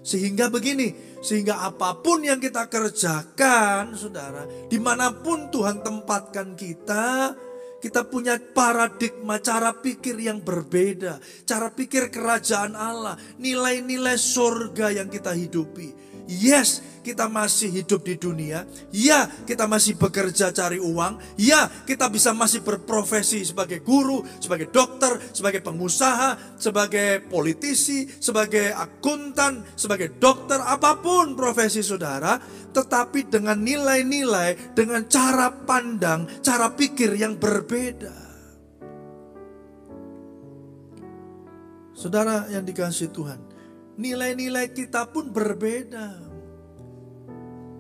Sehingga 0.02 0.50
begini, 0.50 1.22
sehingga 1.22 1.62
apa 1.62 2.02
pun 2.02 2.26
yang 2.26 2.42
kita 2.42 2.66
kerjakan, 2.68 3.94
saudara, 3.94 4.50
di 4.66 4.82
mana 4.82 5.14
pun 5.14 5.54
Tuhan 5.54 5.86
tempatkan 5.86 6.58
kita, 6.58 7.38
kita 7.82 8.06
punya 8.10 8.38
paradigma 8.38 9.42
cara 9.42 9.74
pikir 9.74 10.18
yang 10.18 10.42
berbeda, 10.42 11.22
cara 11.46 11.70
pikir 11.70 12.10
kerajaan 12.10 12.74
Allah, 12.78 13.18
nilai-nilai 13.38 14.18
surga 14.18 15.02
yang 15.02 15.10
kita 15.10 15.34
hidupi. 15.38 16.11
Yes, 16.30 16.82
kita 17.01 17.25
masih 17.25 17.82
hidup 17.82 18.06
di 18.06 18.16
dunia. 18.16 18.63
Ya, 18.94 19.25
kita 19.46 19.66
masih 19.66 19.98
bekerja 19.98 20.54
cari 20.54 20.78
uang. 20.78 21.18
Ya, 21.36 21.68
kita 21.86 22.08
bisa 22.08 22.32
masih 22.32 22.62
berprofesi 22.62 23.42
sebagai 23.42 23.82
guru, 23.82 24.22
sebagai 24.38 24.70
dokter, 24.70 25.18
sebagai 25.34 25.66
pengusaha, 25.66 26.58
sebagai 26.62 27.25
politisi, 27.25 28.06
sebagai 28.06 28.70
akuntan, 28.72 29.66
sebagai 29.74 30.16
dokter, 30.22 30.62
apa 30.62 31.01
pun 31.01 31.34
profesi 31.34 31.82
saudara. 31.82 32.38
Tetapi 32.72 33.28
dengan 33.28 33.60
nilai-nilai, 33.60 34.78
dengan 34.78 35.04
cara 35.10 35.51
pandang, 35.51 36.30
cara 36.40 36.72
pikir 36.72 37.18
yang 37.18 37.36
berbeda. 37.36 38.32
Saudara 41.92 42.50
yang 42.50 42.66
dikasih 42.66 43.13
Tuhan, 43.13 43.50
nilai-nilai 44.01 44.74
kita 44.74 45.05
pun 45.13 45.29
berbeda. 45.29 46.17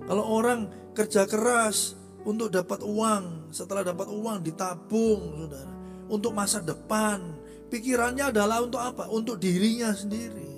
Kalau 0.05 0.25
orang 0.29 0.69
kerja 0.93 1.25
keras 1.25 1.97
untuk 2.21 2.53
dapat 2.53 2.85
uang, 2.85 3.49
setelah 3.49 3.81
dapat 3.81 4.05
uang 4.05 4.45
ditabung, 4.45 5.49
saudara, 5.49 5.73
untuk 6.11 6.31
masa 6.37 6.61
depan. 6.61 7.41
Pikirannya 7.71 8.29
adalah 8.29 8.61
untuk 8.61 8.83
apa? 8.83 9.07
Untuk 9.09 9.39
dirinya 9.39 9.95
sendiri. 9.95 10.51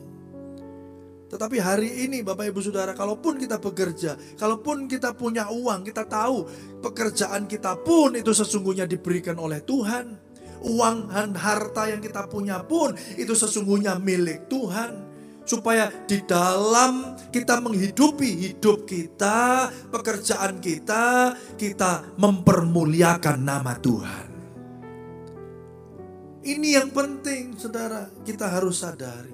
Tetapi 1.29 1.58
hari 1.62 2.05
ini 2.05 2.22
Bapak 2.22 2.50
Ibu 2.50 2.62
Saudara, 2.62 2.93
kalaupun 2.93 3.41
kita 3.41 3.58
bekerja, 3.58 4.17
kalaupun 4.38 4.86
kita 4.86 5.17
punya 5.17 5.50
uang, 5.50 5.82
kita 5.86 6.05
tahu 6.05 6.46
pekerjaan 6.82 7.50
kita 7.50 7.74
pun 7.82 8.13
itu 8.13 8.34
sesungguhnya 8.34 8.86
diberikan 8.86 9.38
oleh 9.41 9.62
Tuhan. 9.62 10.34
Uang 10.63 11.12
dan 11.12 11.36
harta 11.36 11.91
yang 11.91 12.00
kita 12.00 12.24
punya 12.32 12.63
pun 12.63 12.96
itu 13.20 13.36
sesungguhnya 13.36 14.00
milik 14.00 14.48
Tuhan 14.48 15.03
supaya 15.44 15.92
di 16.08 16.24
dalam 16.24 17.16
kita 17.30 17.60
menghidupi 17.60 18.50
hidup 18.50 18.88
kita, 18.88 19.70
pekerjaan 19.92 20.60
kita, 20.64 21.36
kita 21.60 22.16
mempermuliakan 22.16 23.38
nama 23.44 23.76
Tuhan. 23.80 24.28
Ini 26.44 26.84
yang 26.84 26.92
penting, 26.92 27.56
saudara, 27.56 28.12
kita 28.28 28.52
harus 28.52 28.84
sadari. 28.84 29.32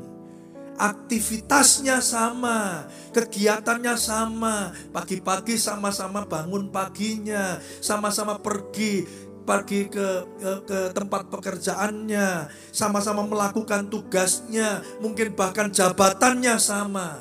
Aktivitasnya 0.80 2.00
sama, 2.00 2.86
kegiatannya 3.12 3.98
sama. 3.98 4.72
Pagi-pagi 4.94 5.58
sama-sama 5.58 6.24
bangun 6.30 6.70
paginya, 6.70 7.58
sama-sama 7.82 8.38
pergi 8.38 9.04
pergi 9.50 9.90
ke, 9.90 10.08
ke, 10.38 10.52
ke 10.70 10.80
tempat 10.94 11.26
pekerjaannya, 11.34 12.54
sama-sama 12.70 13.26
melakukan 13.26 13.90
tugasnya, 13.90 14.86
mungkin 15.02 15.34
bahkan 15.34 15.74
jabatannya 15.74 16.54
sama, 16.62 17.18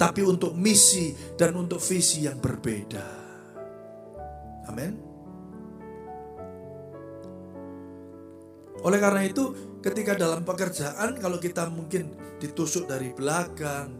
tapi 0.00 0.24
untuk 0.24 0.56
misi 0.56 1.12
dan 1.36 1.52
untuk 1.60 1.76
visi 1.84 2.24
yang 2.24 2.40
berbeda. 2.40 3.04
Amin. 4.72 4.96
Oleh 8.80 8.96
karena 8.96 9.20
itu, 9.28 9.76
ketika 9.84 10.16
dalam 10.16 10.40
pekerjaan 10.40 11.20
kalau 11.20 11.36
kita 11.36 11.68
mungkin 11.68 12.16
ditusuk 12.40 12.88
dari 12.88 13.12
belakang, 13.12 13.92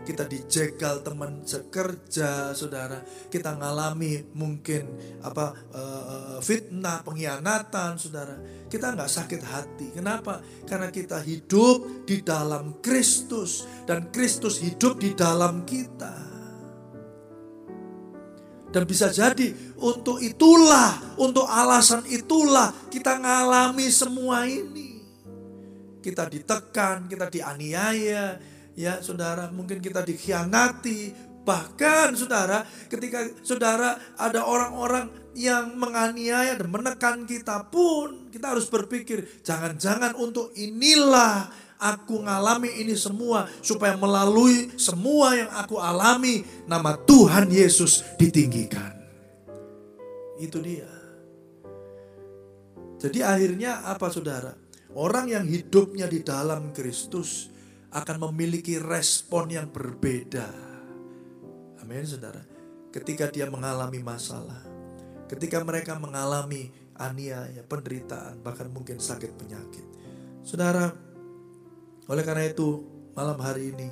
kita 0.00 0.24
dijegal 0.24 1.04
teman 1.04 1.44
sekerja, 1.44 2.56
saudara, 2.56 3.04
kita 3.28 3.52
ngalami 3.56 4.32
mungkin 4.32 4.88
apa 5.20 5.52
uh, 5.70 6.38
fitnah, 6.40 7.04
pengkhianatan, 7.04 8.00
saudara, 8.00 8.40
kita 8.72 8.96
nggak 8.96 9.10
sakit 9.10 9.42
hati. 9.44 9.86
Kenapa? 9.92 10.40
Karena 10.64 10.88
kita 10.88 11.20
hidup 11.20 12.08
di 12.08 12.24
dalam 12.24 12.80
Kristus 12.80 13.68
dan 13.84 14.08
Kristus 14.08 14.58
hidup 14.64 14.96
di 14.96 15.12
dalam 15.12 15.68
kita. 15.68 16.30
Dan 18.70 18.86
bisa 18.86 19.10
jadi 19.10 19.50
untuk 19.82 20.22
itulah, 20.22 21.18
untuk 21.18 21.42
alasan 21.44 22.06
itulah 22.06 22.70
kita 22.86 23.18
ngalami 23.18 23.90
semua 23.90 24.46
ini. 24.46 25.02
Kita 26.00 26.30
ditekan, 26.30 27.10
kita 27.10 27.26
dianiaya, 27.28 28.38
ya 28.74 29.02
saudara, 29.02 29.48
mungkin 29.50 29.78
kita 29.78 30.04
dikhianati. 30.04 31.30
Bahkan 31.40 32.14
saudara, 32.14 32.62
ketika 32.86 33.24
saudara 33.40 33.96
ada 34.20 34.44
orang-orang 34.44 35.08
yang 35.34 35.72
menganiaya 35.78 36.54
dan 36.58 36.68
menekan 36.68 37.24
kita 37.24 37.70
pun, 37.72 38.28
kita 38.28 38.52
harus 38.52 38.68
berpikir, 38.68 39.40
jangan-jangan 39.40 40.14
untuk 40.20 40.52
inilah 40.54 41.48
aku 41.80 42.20
ngalami 42.22 42.84
ini 42.84 42.92
semua 42.92 43.48
supaya 43.64 43.96
melalui 43.96 44.68
semua 44.76 45.32
yang 45.32 45.50
aku 45.56 45.80
alami 45.80 46.44
nama 46.68 46.94
Tuhan 47.08 47.48
Yesus 47.48 48.04
ditinggikan. 48.20 48.92
Itu 50.36 50.60
dia. 50.60 50.88
Jadi 53.00 53.24
akhirnya 53.24 53.80
apa 53.88 54.12
saudara? 54.12 54.52
Orang 54.92 55.32
yang 55.32 55.48
hidupnya 55.48 56.04
di 56.10 56.20
dalam 56.20 56.74
Kristus 56.76 57.48
akan 57.90 58.16
memiliki 58.30 58.78
respon 58.78 59.50
yang 59.50 59.66
berbeda. 59.70 60.46
Amin 61.82 62.06
saudara. 62.06 62.42
Ketika 62.94 63.30
dia 63.30 63.50
mengalami 63.50 64.02
masalah. 64.02 64.62
Ketika 65.30 65.62
mereka 65.62 65.94
mengalami 65.98 66.70
aniaya, 66.98 67.62
penderitaan, 67.66 68.42
bahkan 68.42 68.66
mungkin 68.70 68.98
sakit 68.98 69.30
penyakit. 69.38 69.86
Saudara, 70.42 70.90
oleh 72.10 72.24
karena 72.26 72.50
itu, 72.50 72.82
malam 73.14 73.38
hari 73.38 73.70
ini 73.70 73.88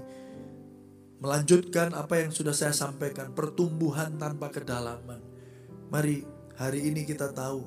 melanjutkan 1.19 1.95
apa 1.95 2.23
yang 2.23 2.31
sudah 2.31 2.55
saya 2.55 2.75
sampaikan, 2.75 3.35
pertumbuhan 3.35 4.19
tanpa 4.19 4.51
kedalaman. 4.51 5.23
Mari 5.91 6.27
hari 6.59 6.91
ini 6.91 7.07
kita 7.07 7.31
tahu 7.31 7.63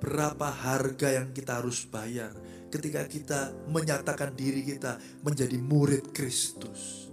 berapa 0.00 0.48
harga 0.48 1.20
yang 1.20 1.34
kita 1.34 1.60
harus 1.60 1.84
bayar 1.86 2.32
ketika 2.70 3.04
kita 3.04 3.52
menyatakan 3.68 4.32
diri 4.32 4.62
kita 4.62 4.96
menjadi 5.26 5.58
murid 5.58 6.14
Kristus. 6.14 7.10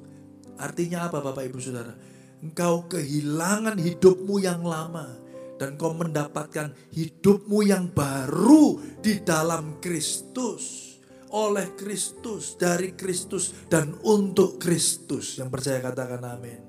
Artinya 0.58 1.10
apa 1.10 1.22
Bapak 1.22 1.44
Ibu 1.50 1.60
Saudara? 1.60 1.94
Engkau 2.42 2.86
kehilangan 2.86 3.82
hidupmu 3.82 4.38
yang 4.38 4.62
lama 4.62 5.10
dan 5.58 5.74
kau 5.74 5.94
mendapatkan 5.98 6.70
hidupmu 6.94 7.66
yang 7.66 7.90
baru 7.90 8.78
di 9.02 9.26
dalam 9.26 9.82
Kristus 9.82 10.88
oleh 11.34 11.76
Kristus, 11.76 12.56
dari 12.56 12.96
Kristus, 12.96 13.68
dan 13.68 13.98
untuk 14.06 14.62
Kristus. 14.62 15.36
Yang 15.36 15.50
percaya 15.60 15.80
katakan 15.84 16.24
amin. 16.24 16.62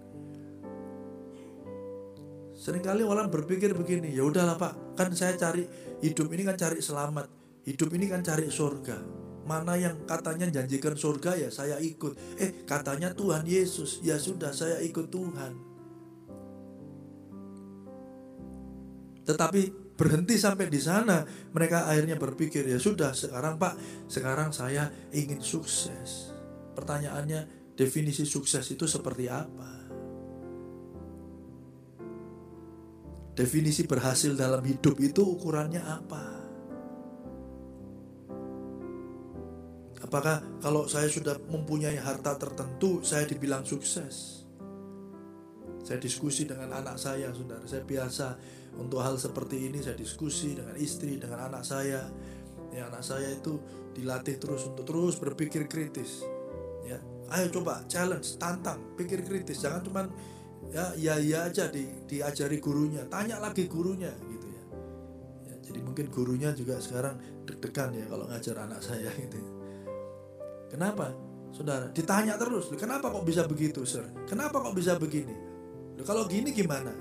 Seringkali 2.58 3.06
orang 3.06 3.30
berpikir 3.30 3.70
begini, 3.72 4.10
ya 4.10 4.26
udahlah 4.26 4.58
Pak, 4.58 4.98
kan 4.98 5.14
saya 5.14 5.38
cari 5.38 5.62
hidup 6.02 6.26
ini 6.34 6.42
kan 6.42 6.58
cari 6.58 6.82
selamat, 6.82 7.37
hidup 7.68 7.92
ini 7.92 8.08
kan 8.08 8.24
cari 8.24 8.48
surga. 8.48 9.20
Mana 9.44 9.76
yang 9.76 10.04
katanya 10.08 10.48
janjikan 10.48 10.96
surga 10.96 11.36
ya 11.36 11.48
saya 11.52 11.76
ikut. 11.80 12.40
Eh 12.40 12.64
katanya 12.64 13.12
Tuhan 13.12 13.44
Yesus, 13.44 14.00
ya 14.00 14.16
sudah 14.16 14.52
saya 14.56 14.80
ikut 14.80 15.12
Tuhan. 15.12 15.52
Tetapi 19.28 19.92
berhenti 19.96 20.40
sampai 20.40 20.72
di 20.72 20.80
sana. 20.80 21.20
Mereka 21.52 21.88
akhirnya 21.90 22.16
berpikir, 22.16 22.64
ya 22.64 22.80
sudah 22.80 23.12
sekarang 23.12 23.60
Pak, 23.60 24.08
sekarang 24.08 24.54
saya 24.56 24.88
ingin 25.12 25.44
sukses. 25.44 26.32
Pertanyaannya, 26.72 27.72
definisi 27.76 28.24
sukses 28.24 28.64
itu 28.72 28.88
seperti 28.88 29.28
apa? 29.28 29.72
Definisi 33.36 33.84
berhasil 33.84 34.32
dalam 34.32 34.64
hidup 34.64 34.96
itu 34.98 35.22
ukurannya 35.22 35.82
apa? 35.82 36.37
Apakah 39.98 40.62
kalau 40.62 40.86
saya 40.86 41.10
sudah 41.10 41.34
mempunyai 41.50 41.98
harta 41.98 42.38
tertentu, 42.38 43.02
saya 43.02 43.26
dibilang 43.26 43.66
sukses? 43.66 44.46
Saya 45.82 45.98
diskusi 45.98 46.46
dengan 46.46 46.70
anak 46.70 47.00
saya, 47.00 47.34
saudara. 47.34 47.64
Saya 47.66 47.82
biasa 47.82 48.38
untuk 48.78 49.02
hal 49.02 49.18
seperti 49.18 49.72
ini 49.72 49.82
saya 49.82 49.98
diskusi 49.98 50.54
dengan 50.54 50.76
istri, 50.78 51.18
dengan 51.18 51.50
anak 51.50 51.66
saya. 51.66 52.06
Ya, 52.70 52.86
anak 52.86 53.02
saya 53.02 53.32
itu 53.32 53.58
dilatih 53.96 54.38
terus 54.38 54.68
untuk 54.70 54.86
terus 54.86 55.18
berpikir 55.18 55.66
kritis. 55.66 56.22
Ya, 56.86 57.00
ayo 57.34 57.50
coba 57.50 57.82
challenge, 57.90 58.38
tantang, 58.38 58.94
pikir 58.94 59.26
kritis. 59.26 59.64
Jangan 59.64 59.82
cuma 59.82 60.02
ya 60.68 60.92
ya 60.94 61.16
ya 61.18 61.48
aja 61.48 61.72
di, 61.72 61.88
diajari 62.04 62.60
gurunya, 62.60 63.08
tanya 63.08 63.40
lagi 63.40 63.66
gurunya 63.66 64.12
gitu 64.28 64.46
ya. 64.46 64.64
ya. 65.48 65.54
Jadi 65.64 65.80
mungkin 65.80 66.06
gurunya 66.12 66.52
juga 66.52 66.78
sekarang 66.78 67.18
deg-degan 67.48 67.96
ya 67.96 68.06
kalau 68.06 68.28
ngajar 68.28 68.56
anak 68.62 68.84
saya 68.84 69.08
gitu. 69.16 69.40
Ya. 69.40 69.57
Kenapa? 70.68 71.12
Saudara, 71.52 71.88
ditanya 71.90 72.36
terus, 72.36 72.68
kenapa 72.76 73.08
kok 73.08 73.24
bisa 73.24 73.48
begitu, 73.48 73.82
Sir? 73.88 74.04
Kenapa 74.28 74.60
kok 74.60 74.76
bisa 74.76 75.00
begini? 75.00 75.32
Kalau 76.04 76.28
gini 76.28 76.52
gimana? 76.54 76.92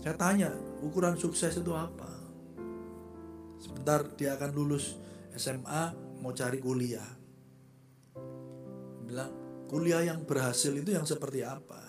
Saya 0.00 0.16
tanya, 0.16 0.50
ukuran 0.80 1.12
sukses 1.20 1.52
itu 1.60 1.76
apa? 1.76 2.08
Sebentar 3.60 4.00
dia 4.16 4.32
akan 4.32 4.50
lulus 4.56 4.96
SMA, 5.36 5.92
mau 6.24 6.32
cari 6.32 6.56
kuliah. 6.56 7.04
Bilang, 9.04 9.32
kuliah 9.68 10.00
yang 10.00 10.24
berhasil 10.24 10.72
itu 10.72 10.96
yang 10.96 11.04
seperti 11.04 11.44
apa? 11.44 11.84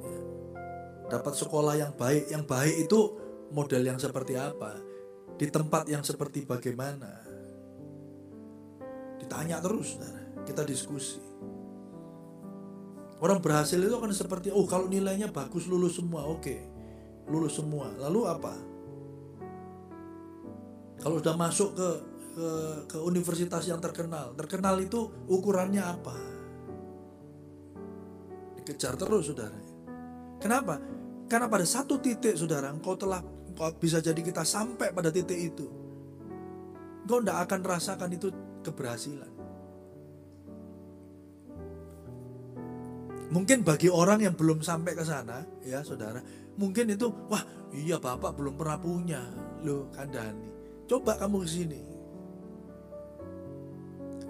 Ya. 0.00 0.22
Dapat 1.12 1.34
sekolah 1.36 1.76
yang 1.76 1.92
baik, 1.92 2.32
yang 2.32 2.48
baik 2.48 2.88
itu 2.88 3.20
model 3.52 3.92
yang 3.92 4.00
seperti 4.00 4.40
apa? 4.40 4.72
Di 5.36 5.52
tempat 5.52 5.92
yang 5.92 6.00
seperti 6.00 6.48
bagaimana? 6.48 7.21
Ditanya 9.32 9.64
terus, 9.64 9.96
kita 10.44 10.60
diskusi. 10.60 11.16
Orang 13.16 13.40
berhasil 13.40 13.80
itu 13.80 13.96
akan 13.96 14.12
seperti, 14.12 14.52
oh 14.52 14.68
kalau 14.68 14.92
nilainya 14.92 15.32
bagus 15.32 15.64
lulus 15.64 15.96
semua, 15.96 16.28
oke. 16.28 16.44
Okay. 16.44 16.60
Lulus 17.32 17.56
semua. 17.56 17.88
Lalu 17.96 18.28
apa? 18.28 18.52
Kalau 21.00 21.16
sudah 21.16 21.32
masuk 21.32 21.72
ke, 21.72 21.88
ke 22.36 22.48
ke 22.92 22.98
universitas 23.00 23.64
yang 23.64 23.80
terkenal, 23.80 24.36
terkenal 24.36 24.76
itu 24.76 25.08
ukurannya 25.24 25.80
apa? 25.80 26.16
Dikejar 28.60 29.00
terus 29.00 29.32
saudara. 29.32 29.56
Kenapa? 30.44 30.76
Karena 31.24 31.48
pada 31.48 31.64
satu 31.64 32.04
titik 32.04 32.36
saudara, 32.36 32.68
engkau 32.68 33.00
telah 33.00 33.24
engkau 33.24 33.72
bisa 33.80 34.04
jadi 34.04 34.20
kita 34.20 34.44
sampai 34.44 34.92
pada 34.92 35.08
titik 35.08 35.56
itu. 35.56 35.72
Engkau 37.08 37.24
tidak 37.24 37.48
akan 37.48 37.60
rasakan 37.64 38.12
itu 38.12 38.28
keberhasilan. 38.62 39.32
Mungkin 43.32 43.64
bagi 43.64 43.88
orang 43.88 44.20
yang 44.20 44.36
belum 44.36 44.60
sampai 44.60 44.92
ke 44.92 45.04
sana, 45.08 45.40
ya 45.64 45.80
saudara, 45.80 46.20
mungkin 46.60 46.92
itu, 46.92 47.08
wah 47.32 47.40
iya 47.72 47.96
bapak 47.96 48.36
belum 48.36 48.60
pernah 48.60 48.76
punya, 48.76 49.24
loh 49.64 49.88
kandani. 49.88 50.52
Coba 50.84 51.16
kamu 51.16 51.40
ke 51.40 51.48
sini. 51.48 51.82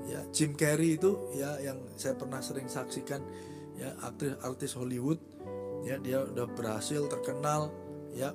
Ya 0.06 0.22
Jim 0.30 0.54
Carrey 0.54 0.94
itu 0.94 1.18
ya 1.34 1.58
yang 1.58 1.82
saya 1.98 2.14
pernah 2.14 2.38
sering 2.38 2.70
saksikan, 2.70 3.18
ya 3.74 3.90
artis 4.06 4.38
artis 4.38 4.72
Hollywood, 4.78 5.18
ya 5.82 5.98
dia 5.98 6.22
udah 6.22 6.46
berhasil 6.54 7.02
terkenal, 7.10 7.74
ya 8.14 8.30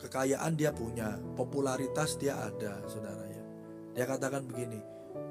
kekayaan 0.00 0.56
dia 0.56 0.72
punya, 0.72 1.20
popularitas 1.36 2.16
dia 2.16 2.40
ada, 2.40 2.80
saudara 2.88 3.28
ya. 3.28 3.44
Dia 3.92 4.08
katakan 4.08 4.48
begini, 4.48 4.80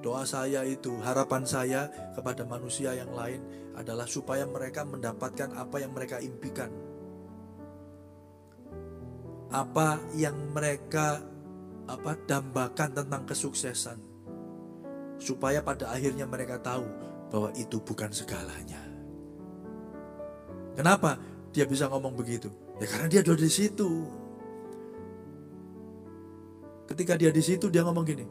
doa 0.02 0.26
saya 0.26 0.66
itu, 0.66 0.98
harapan 1.06 1.46
saya 1.46 1.88
kepada 2.18 2.44
manusia 2.44 2.98
yang 2.98 3.14
lain 3.14 3.40
adalah 3.78 4.10
supaya 4.10 4.44
mereka 4.50 4.84
mendapatkan 4.84 5.54
apa 5.56 5.78
yang 5.80 5.94
mereka 5.94 6.18
impikan. 6.20 6.74
Apa 9.54 10.02
yang 10.18 10.36
mereka 10.52 11.22
apa 11.86 12.18
dambakan 12.26 12.90
tentang 12.98 13.24
kesuksesan. 13.30 14.00
Supaya 15.22 15.62
pada 15.62 15.94
akhirnya 15.94 16.26
mereka 16.26 16.58
tahu 16.58 16.84
bahwa 17.30 17.54
itu 17.54 17.78
bukan 17.78 18.10
segalanya. 18.10 18.82
Kenapa 20.74 21.22
dia 21.54 21.70
bisa 21.70 21.86
ngomong 21.92 22.18
begitu? 22.18 22.50
Ya 22.82 22.90
karena 22.90 23.08
dia 23.12 23.22
ada 23.22 23.38
di 23.38 23.52
situ. 23.52 23.90
Ketika 26.90 27.16
dia 27.16 27.30
di 27.30 27.44
situ 27.44 27.70
dia 27.70 27.86
ngomong 27.86 28.04
gini, 28.04 28.26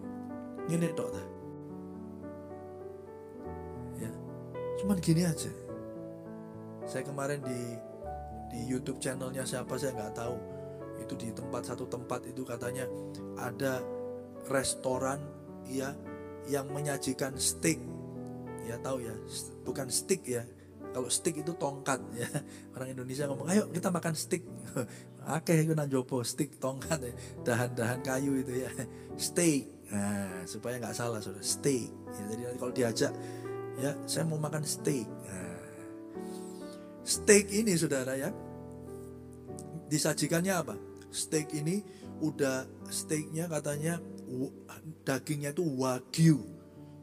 ini 0.68 0.88
dok, 0.92 1.39
cuman 4.80 4.96
gini 4.96 5.28
aja. 5.28 5.52
Saya 6.88 7.04
kemarin 7.04 7.44
di 7.44 7.60
di 8.50 8.60
YouTube 8.66 8.98
channelnya 8.98 9.44
siapa 9.44 9.76
saya 9.76 9.92
nggak 9.92 10.16
tahu. 10.16 10.36
Itu 11.04 11.14
di 11.20 11.28
tempat 11.36 11.68
satu 11.68 11.84
tempat 11.84 12.24
itu 12.24 12.42
katanya 12.42 12.88
ada 13.36 13.84
restoran 14.48 15.20
ya 15.68 15.92
yang 16.48 16.72
menyajikan 16.72 17.36
steak. 17.36 17.78
Ya 18.64 18.80
tahu 18.80 19.04
ya? 19.04 19.12
Bukan 19.68 19.92
steak 19.92 20.24
ya. 20.24 20.42
Kalau 20.90 21.06
stick 21.12 21.38
itu 21.38 21.52
tongkat 21.54 22.00
ya. 22.16 22.26
Orang 22.74 22.88
Indonesia 22.88 23.28
ngomong 23.28 23.52
ayo 23.52 23.68
kita 23.70 23.92
makan 23.92 24.16
stick 24.16 24.42
oke 25.20 25.54
itu 25.62 25.76
jopo 25.76 26.24
stick 26.24 26.56
tongkat 26.56 27.04
ya. 27.04 27.14
Dahan-dahan 27.44 28.00
kayu 28.00 28.40
itu 28.40 28.64
ya. 28.64 28.70
Steak. 29.30 29.92
Nah 29.92 30.48
supaya 30.48 30.80
nggak 30.80 30.96
salah 30.96 31.20
sudah 31.20 31.44
steak. 31.44 31.92
Ya, 32.16 32.24
jadi 32.32 32.42
kalau 32.56 32.72
diajak 32.72 33.12
ya 33.78 33.94
saya 34.08 34.26
mau 34.26 34.40
makan 34.40 34.66
steak. 34.66 35.06
Nah, 35.06 35.62
steak 37.06 37.52
ini 37.54 37.78
saudara 37.78 38.18
ya 38.18 38.34
disajikannya 39.90 40.54
apa? 40.54 40.74
Steak 41.10 41.50
ini 41.58 41.82
udah 42.22 42.66
steaknya 42.90 43.50
katanya 43.50 43.98
dagingnya 45.02 45.50
itu 45.50 45.66
wagyu. 45.66 46.38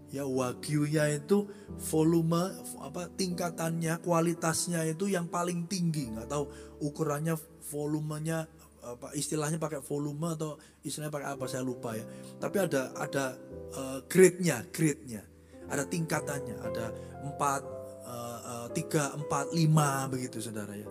Ya 0.08 0.23
wagyunya 0.23 1.19
itu 1.19 1.51
volume 1.91 2.56
apa 2.80 3.12
tingkatannya 3.12 3.99
kualitasnya 3.99 4.88
itu 4.88 5.12
yang 5.12 5.27
paling 5.27 5.67
tinggi. 5.67 6.08
Nggak 6.15 6.32
tahu 6.32 6.47
ukurannya 6.80 7.36
volumenya 7.67 8.47
apa 8.88 9.12
istilahnya 9.19 9.60
pakai 9.60 9.84
volume 9.84 10.32
atau 10.32 10.56
istilahnya 10.88 11.12
pakai 11.12 11.30
apa 11.36 11.43
saya 11.51 11.67
lupa 11.67 11.91
ya. 11.99 12.08
Tapi 12.39 12.56
ada 12.56 12.95
ada 12.95 13.36
uh, 13.75 13.99
grade-nya 14.08 14.63
grade-nya 14.71 15.27
ada 15.67 15.84
tingkatannya 15.84 16.58
ada 16.63 16.86
empat 17.23 17.62
uh, 18.08 18.39
uh, 18.39 18.67
tiga 18.71 19.12
empat 19.15 19.51
lima 19.51 20.08
begitu 20.08 20.39
saudara 20.39 20.73
ya. 20.73 20.88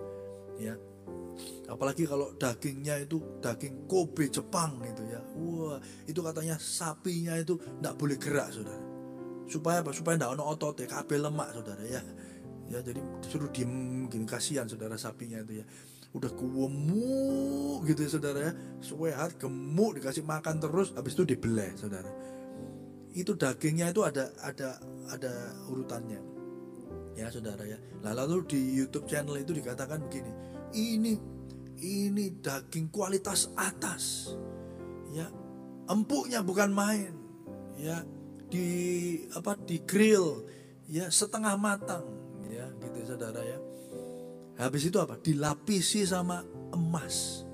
Ya. 0.57 0.75
Apalagi 1.69 2.09
kalau 2.09 2.33
dagingnya 2.41 3.05
itu 3.05 3.21
daging 3.45 3.85
Kobe 3.85 4.33
Jepang 4.33 4.81
gitu 4.81 5.03
ya. 5.05 5.21
Wah 5.37 5.79
itu 6.09 6.21
katanya 6.25 6.57
sapinya 6.57 7.37
itu 7.37 7.61
tidak 7.61 7.95
boleh 8.01 8.17
gerak 8.17 8.49
saudara. 8.53 8.85
Supaya 9.47 9.85
apa? 9.85 9.93
Supaya 9.93 10.17
tidak 10.17 10.33
ono 10.33 10.45
otot 10.49 10.81
ya. 10.81 10.89
Lemak 11.05 11.49
saudara 11.53 11.85
ya. 11.85 12.01
Ya 12.67 12.79
jadi 12.81 12.99
disuruh 13.21 13.53
diem 13.53 14.07
gini. 14.09 14.25
Kasihan 14.25 14.65
saudara 14.65 14.97
sapinya 14.97 15.43
itu 15.45 15.61
ya. 15.61 15.67
Udah 16.17 16.33
gemuk 16.33 17.85
gitu 17.85 18.01
ya 18.09 18.11
saudara 18.17 18.39
ya. 18.41 18.53
Sehat 18.81 19.37
gemuk 19.37 20.01
dikasih 20.01 20.25
makan 20.25 20.57
terus 20.57 20.97
habis 20.97 21.12
itu 21.12 21.29
dibeleh 21.29 21.77
saudara 21.77 22.36
itu 23.17 23.33
dagingnya 23.33 23.97
itu 23.97 24.05
ada 24.05 24.29
ada 24.45 24.77
ada 25.09 25.33
urutannya. 25.73 26.21
Ya 27.17 27.33
saudara 27.33 27.65
ya. 27.65 27.81
Nah, 28.05 28.13
lalu 28.13 28.45
di 28.45 28.61
YouTube 28.77 29.09
channel 29.09 29.41
itu 29.41 29.57
dikatakan 29.57 30.05
begini 30.05 30.29
ini 30.77 31.17
ini 31.81 32.25
daging 32.45 32.93
kualitas 32.93 33.49
atas. 33.57 34.37
Ya 35.17 35.33
empuknya 35.89 36.45
bukan 36.45 36.77
main. 36.77 37.17
Ya 37.81 38.05
di 38.53 38.69
apa 39.33 39.57
di 39.65 39.81
grill. 39.81 40.45
Ya 40.85 41.09
setengah 41.09 41.57
matang. 41.57 42.05
Ya 42.53 42.69
gitu 42.85 43.17
saudara 43.17 43.41
ya. 43.41 43.59
Habis 44.61 44.93
itu 44.93 45.01
apa? 45.01 45.17
Dilapisi 45.17 46.05
sama 46.05 46.45
emas. 46.77 47.49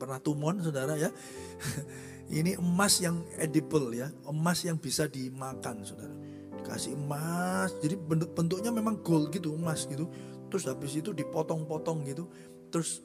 Pernah 0.00 0.18
tumon 0.24 0.58
saudara 0.64 0.98
ya 0.98 1.12
ini 2.32 2.56
emas 2.56 2.96
yang 3.04 3.20
edible 3.36 3.92
ya 3.92 4.08
emas 4.24 4.64
yang 4.64 4.80
bisa 4.80 5.04
dimakan 5.04 5.84
saudara. 5.84 6.16
Dikasih 6.56 6.96
emas 6.96 7.76
jadi 7.84 8.00
bentuk 8.00 8.32
bentuknya 8.32 8.72
memang 8.72 9.04
gold 9.04 9.28
gitu 9.28 9.52
emas 9.52 9.84
gitu. 9.84 10.08
Terus 10.48 10.64
habis 10.64 10.96
itu 10.96 11.12
dipotong-potong 11.12 12.08
gitu. 12.08 12.24
Terus 12.72 13.04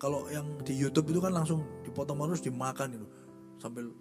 kalau 0.00 0.24
yang 0.32 0.56
di 0.64 0.72
YouTube 0.72 1.12
itu 1.12 1.20
kan 1.20 1.36
langsung 1.36 1.84
dipotong 1.84 2.16
terus 2.32 2.42
dimakan 2.42 2.96
itu 2.96 3.06
sambil 3.60 3.92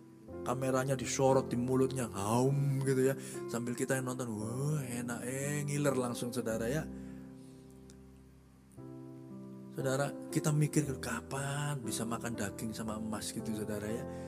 kameranya 0.47 0.95
disorot 0.95 1.51
di 1.51 1.59
mulutnya 1.59 2.07
haum 2.15 2.79
gitu 2.87 3.11
ya. 3.11 3.15
Sambil 3.51 3.75
kita 3.75 3.99
yang 3.99 4.07
nonton 4.07 4.31
wah 4.39 4.79
enak 4.87 5.19
eh 5.27 5.67
ngiler 5.67 5.99
langsung 5.99 6.31
saudara 6.31 6.71
ya. 6.71 6.87
Saudara 9.75 10.07
kita 10.31 10.55
mikir 10.55 10.87
kapan 11.03 11.75
bisa 11.83 12.07
makan 12.07 12.39
daging 12.39 12.71
sama 12.71 12.95
emas 12.95 13.35
gitu 13.35 13.51
saudara 13.51 13.83
ya 13.83 14.24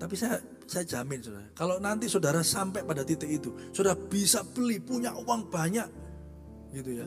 tapi 0.00 0.14
saya 0.18 0.40
saya 0.64 0.84
jamin 0.84 1.20
saudara 1.22 1.48
kalau 1.54 1.76
nanti 1.78 2.06
saudara 2.10 2.40
sampai 2.42 2.82
pada 2.82 3.06
titik 3.06 3.30
itu 3.30 3.50
saudara 3.70 3.94
bisa 3.96 4.42
beli 4.42 4.82
punya 4.82 5.14
uang 5.14 5.48
banyak 5.48 5.88
gitu 6.74 6.90
ya 7.02 7.06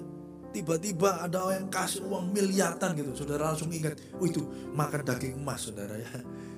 tiba-tiba 0.56 1.28
ada 1.28 1.52
yang 1.54 1.68
kasih 1.68 2.08
uang 2.08 2.32
miliaran 2.32 2.96
gitu 2.96 3.12
saudara 3.14 3.52
langsung 3.52 3.70
ingat 3.70 4.00
oh 4.18 4.26
itu 4.26 4.42
makan 4.72 5.04
daging 5.04 5.36
emas 5.36 5.68
saudara 5.68 6.00
ya 6.00 6.10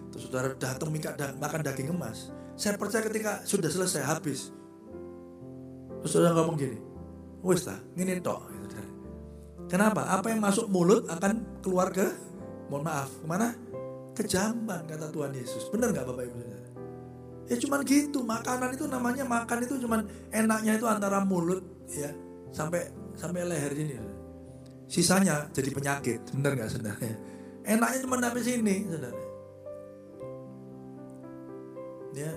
Terus 0.10 0.24
saudara 0.30 0.48
datang 0.58 0.90
minta 0.90 1.14
makan 1.38 1.62
daging 1.62 1.94
emas. 1.94 2.34
Saya 2.60 2.76
percaya 2.76 3.06
ketika 3.06 3.46
sudah 3.46 3.70
selesai 3.70 4.04
habis. 4.04 4.52
Terus 6.04 6.12
saudara 6.12 6.36
ngomong 6.36 6.58
gini, 6.58 6.78
wes 7.46 7.64
lah, 7.68 7.80
ini. 7.96 8.20
Gitu, 8.20 8.32
Kenapa? 9.70 10.10
Apa 10.10 10.34
yang 10.34 10.42
masuk 10.42 10.66
mulut 10.66 11.06
akan 11.08 11.62
keluar 11.62 11.94
ke, 11.94 12.04
mohon 12.74 12.84
maaf, 12.84 13.12
ke 13.22 13.26
mana? 13.30 13.54
Ke 14.14 14.24
jamban 14.26 14.84
kata 14.86 15.10
Tuhan 15.12 15.32
Yesus. 15.36 15.70
Benar 15.74 15.94
nggak 15.96 16.06
Bapak 16.08 16.24
Ibu 16.28 16.38
Saudara? 16.40 16.70
Ya 17.50 17.56
cuman 17.58 17.82
gitu, 17.82 18.20
makanan 18.22 18.70
itu 18.78 18.86
namanya 18.86 19.26
makan 19.26 19.66
itu 19.66 19.82
cuman 19.82 20.06
enaknya 20.30 20.78
itu 20.78 20.86
antara 20.86 21.26
mulut 21.26 21.66
ya 21.90 22.14
sampai 22.54 22.94
sampai 23.18 23.42
leher 23.48 23.74
ini. 23.74 23.98
Sisanya 24.86 25.50
jadi 25.50 25.70
penyakit, 25.74 26.30
benar 26.34 26.54
nggak 26.54 26.70
saudara? 26.70 26.98
Enaknya 27.66 28.00
cuma 28.06 28.22
sampai 28.22 28.42
sini, 28.42 28.86
saudara 28.86 29.30
ya 32.14 32.32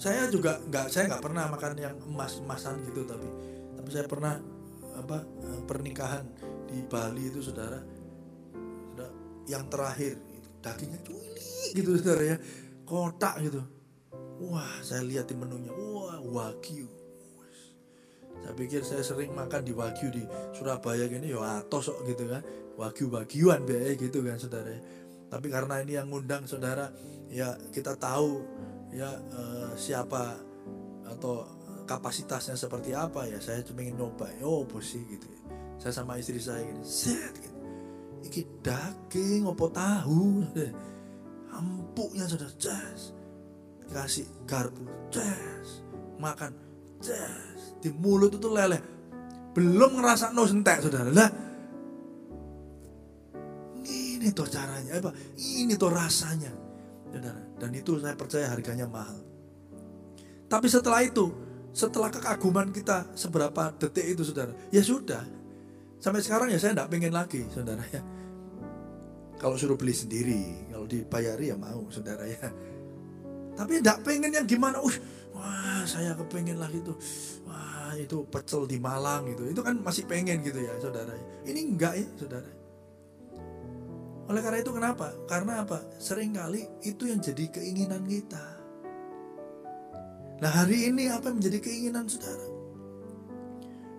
saya 0.00 0.26
juga 0.32 0.58
nggak 0.66 0.86
saya 0.90 1.04
nggak 1.12 1.22
pernah 1.22 1.44
makan 1.52 1.72
yang 1.78 1.94
emas 2.08 2.40
emasan 2.40 2.80
gitu 2.88 3.04
tapi 3.06 3.28
tapi 3.78 3.88
saya 3.92 4.06
pernah 4.08 4.34
apa 4.96 5.18
eh, 5.22 5.60
pernikahan 5.64 6.24
di 6.68 6.82
Bali 6.88 7.28
itu 7.28 7.40
saudara 7.44 7.80
yang 9.50 9.66
terakhir 9.66 10.22
dagingnya 10.62 11.00
culik 11.02 11.70
gitu 11.74 11.98
saudara 11.98 12.22
ya. 12.22 12.36
Kotak 12.86 13.42
gitu. 13.42 13.60
Wah 14.46 14.80
saya 14.80 15.02
lihat 15.02 15.28
di 15.28 15.36
menunya. 15.36 15.74
Wah 15.74 16.22
wagyu. 16.22 16.88
Saya 18.42 18.54
pikir 18.58 18.82
saya 18.82 19.02
sering 19.04 19.34
makan 19.36 19.62
di 19.62 19.74
wagyu 19.74 20.08
di 20.10 20.22
Surabaya 20.56 21.06
gini 21.06 21.30
ya 21.30 21.62
atos 21.62 21.90
gitu 22.06 22.24
kan. 22.30 22.42
Wagyu 22.78 23.12
wagyuan 23.12 23.68
be 23.68 23.98
gitu 24.00 24.24
kan 24.24 24.40
saudara 24.40 25.02
tapi 25.32 25.48
karena 25.48 25.80
ini 25.80 25.96
yang 25.96 26.12
ngundang 26.12 26.44
saudara 26.44 26.92
ya 27.32 27.56
kita 27.72 27.96
tahu 27.96 28.44
ya 28.92 29.08
uh, 29.08 29.72
siapa 29.80 30.36
atau 31.08 31.48
kapasitasnya 31.88 32.52
seperti 32.52 32.92
apa 32.92 33.24
ya. 33.24 33.40
Saya 33.40 33.64
cuma 33.64 33.80
ingin 33.80 33.96
nyoba. 33.96 34.28
Oh 34.44 34.68
bos 34.68 34.92
sih 34.92 35.00
gitu 35.08 35.32
saya 35.82 35.98
sama 35.98 36.14
istri 36.14 36.38
saya 36.38 36.62
gini 36.62 36.78
gitu 36.78 37.51
daging 38.62 39.44
opo 39.46 39.68
tahu 39.68 40.46
empuknya 41.52 42.24
sudah 42.30 42.50
jas 42.56 43.12
kasih 43.92 44.24
garpu 44.48 44.86
jas 45.12 45.84
makan 46.16 46.54
jas 47.02 47.76
di 47.82 47.92
mulut 47.92 48.32
itu 48.32 48.48
leleh 48.48 48.80
belum 49.52 50.00
ngerasa 50.00 50.32
no 50.32 50.48
sentek 50.48 50.80
saudara 50.80 51.12
lah 51.12 51.30
ini 53.84 54.30
tuh 54.32 54.48
caranya 54.48 54.96
apa 54.96 55.12
ini 55.36 55.74
tuh 55.76 55.90
rasanya 55.90 56.62
saudara. 57.12 57.42
Dan 57.60 57.70
itu 57.76 58.00
saya 58.00 58.16
percaya 58.16 58.48
harganya 58.48 58.88
mahal. 58.88 59.20
Tapi 60.48 60.66
setelah 60.68 61.04
itu, 61.04 61.28
setelah 61.76 62.08
kekaguman 62.08 62.72
kita 62.72 63.12
seberapa 63.12 63.72
detik 63.76 64.16
itu 64.16 64.22
saudara, 64.24 64.56
ya 64.72 64.80
sudah. 64.80 65.24
Sampai 66.02 66.24
sekarang 66.24 66.50
ya 66.50 66.58
saya 66.58 66.74
tidak 66.74 66.90
pengen 66.90 67.14
lagi 67.14 67.46
saudara 67.52 67.84
ya. 67.92 68.02
Kalau 69.42 69.58
suruh 69.58 69.74
beli 69.74 69.90
sendiri, 69.90 70.70
kalau 70.70 70.86
dibayari 70.86 71.50
ya 71.50 71.58
mau 71.58 71.82
saudara 71.90 72.22
ya. 72.30 72.46
Tapi 73.58 73.82
tidak 73.82 74.06
pengen 74.06 74.30
yang 74.30 74.46
gimana, 74.46 74.78
uh, 74.78 74.96
wah 75.34 75.82
saya 75.82 76.14
kepengen 76.14 76.62
lagi 76.62 76.78
tuh, 76.80 76.94
wah 77.44 77.90
itu 77.98 78.22
pecel 78.30 78.70
di 78.70 78.78
Malang 78.78 79.26
gitu, 79.34 79.50
itu 79.50 79.60
kan 79.60 79.82
masih 79.82 80.06
pengen 80.06 80.46
gitu 80.46 80.62
ya 80.62 80.78
saudara. 80.78 81.10
Ini 81.42 81.60
enggak 81.74 81.94
ya 81.98 82.06
saudara. 82.14 82.50
Oleh 84.30 84.40
karena 84.40 84.58
itu 84.62 84.70
kenapa? 84.70 85.10
Karena 85.26 85.66
apa? 85.66 85.82
Seringkali 85.98 86.86
itu 86.86 87.10
yang 87.10 87.18
jadi 87.18 87.44
keinginan 87.50 88.06
kita. 88.06 88.44
Nah 90.38 90.50
hari 90.54 90.86
ini 90.86 91.10
apa 91.10 91.34
yang 91.34 91.42
menjadi 91.42 91.58
keinginan 91.58 92.06
saudara? 92.06 92.46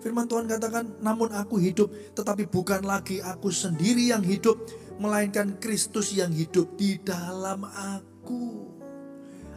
Firman 0.04 0.28
Tuhan 0.28 0.52
katakan, 0.52 1.00
namun 1.00 1.32
aku 1.32 1.56
hidup, 1.64 1.88
tetapi 2.12 2.52
bukan 2.52 2.84
lagi 2.84 3.24
aku 3.24 3.48
sendiri 3.48 4.12
yang 4.12 4.20
hidup, 4.20 4.60
melainkan 4.98 5.58
Kristus 5.58 6.14
yang 6.14 6.34
hidup 6.34 6.74
di 6.78 7.00
dalam 7.02 7.66
aku. 7.66 8.70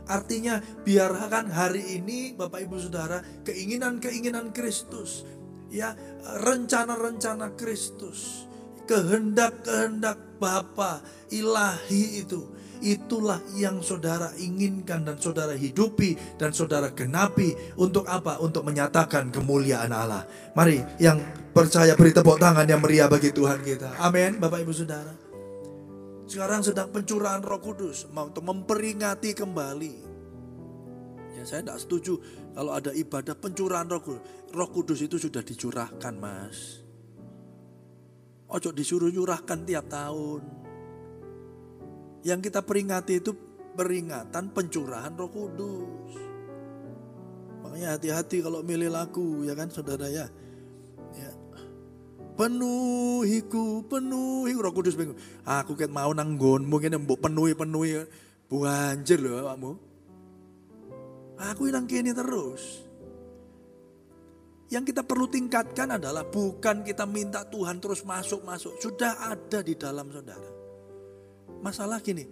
Artinya 0.07 0.63
biarkan 0.87 1.51
hari 1.51 1.99
ini 1.99 2.31
Bapak 2.39 2.63
Ibu 2.63 2.79
Saudara 2.79 3.19
keinginan-keinginan 3.43 4.55
Kristus 4.55 5.27
ya 5.67 5.99
rencana-rencana 6.47 7.59
Kristus 7.59 8.47
kehendak-kehendak 8.87 10.39
Bapa 10.39 11.03
ilahi 11.33 12.23
itu 12.23 12.47
itulah 12.85 13.41
yang 13.57 13.81
saudara 13.81 14.31
inginkan 14.37 15.01
dan 15.01 15.17
saudara 15.17 15.57
hidupi 15.57 16.15
dan 16.37 16.53
saudara 16.53 16.93
genapi 16.93 17.57
untuk 17.81 18.05
apa? 18.05 18.37
Untuk 18.39 18.63
menyatakan 18.69 19.33
kemuliaan 19.33 19.91
Allah. 19.91 20.29
Mari 20.53 20.85
yang 21.01 21.19
percaya 21.57 21.97
beri 21.97 22.13
tepuk 22.13 22.37
tangan 22.37 22.69
yang 22.69 22.85
meriah 22.85 23.09
bagi 23.09 23.33
Tuhan 23.33 23.65
kita. 23.65 23.97
Amin, 23.97 24.37
Bapak 24.37 24.61
Ibu 24.61 24.73
Saudara. 24.77 25.26
Sekarang 26.27 26.59
sedang 26.59 26.91
pencurahan 26.91 27.39
Roh 27.39 27.63
Kudus 27.63 28.11
untuk 28.11 28.43
memperingati 28.43 29.31
kembali. 29.31 29.95
Ya, 31.39 31.43
saya 31.47 31.63
tidak 31.63 31.79
setuju 31.79 32.19
kalau 32.51 32.75
ada 32.75 32.91
ibadah 32.91 33.39
pencurahan 33.39 33.87
Roh 33.87 34.03
Kudus. 34.03 34.23
Roh 34.51 34.71
Kudus 34.75 35.01
itu 35.07 35.23
sudah 35.23 35.47
dicurahkan, 35.47 36.15
Mas. 36.19 36.83
Ojo 38.51 38.71
disuruh 38.75 39.11
curahkan 39.11 39.63
tiap 39.63 39.87
tahun. 39.87 40.43
Yang 42.27 42.51
kita 42.51 42.61
peringati 42.67 43.23
itu 43.23 43.31
peringatan 43.79 44.51
pencurahan 44.51 45.15
Roh 45.15 45.31
Kudus. 45.31 46.11
Makanya 47.63 47.99
hati-hati 47.99 48.43
kalau 48.43 48.67
milih 48.67 48.91
lagu 48.91 49.47
ya 49.47 49.55
kan 49.55 49.71
saudara 49.71 50.11
ya. 50.11 50.27
ya. 50.27 50.46
Penuhiku, 52.37 53.81
penuhi 53.89 54.53
Roh 54.53 54.73
Kudus 54.77 54.93
bingung. 54.93 55.17
Aku 55.49 55.73
ket 55.73 55.89
mau 55.89 56.13
nanggon 56.13 56.69
mungkin 56.69 57.01
mbok 57.01 57.25
penuhi 57.25 57.57
penuhi 57.57 58.05
banjir 58.53 59.25
loh 59.25 59.49
awakmu. 59.49 59.73
Aku 61.37 61.69
nang 61.73 61.89
kene 61.89 62.13
terus. 62.13 62.85
Yang 64.69 64.93
kita 64.93 65.03
perlu 65.07 65.31
tingkatkan 65.31 65.97
adalah 65.97 66.27
bukan 66.27 66.83
kita 66.85 67.09
minta 67.09 67.47
Tuhan 67.47 67.81
terus 67.81 68.03
masuk-masuk. 68.05 68.83
Sudah 68.83 69.33
ada 69.33 69.63
di 69.63 69.79
dalam 69.79 70.11
saudara. 70.11 70.51
Masalah 71.63 72.03
gini, 72.03 72.27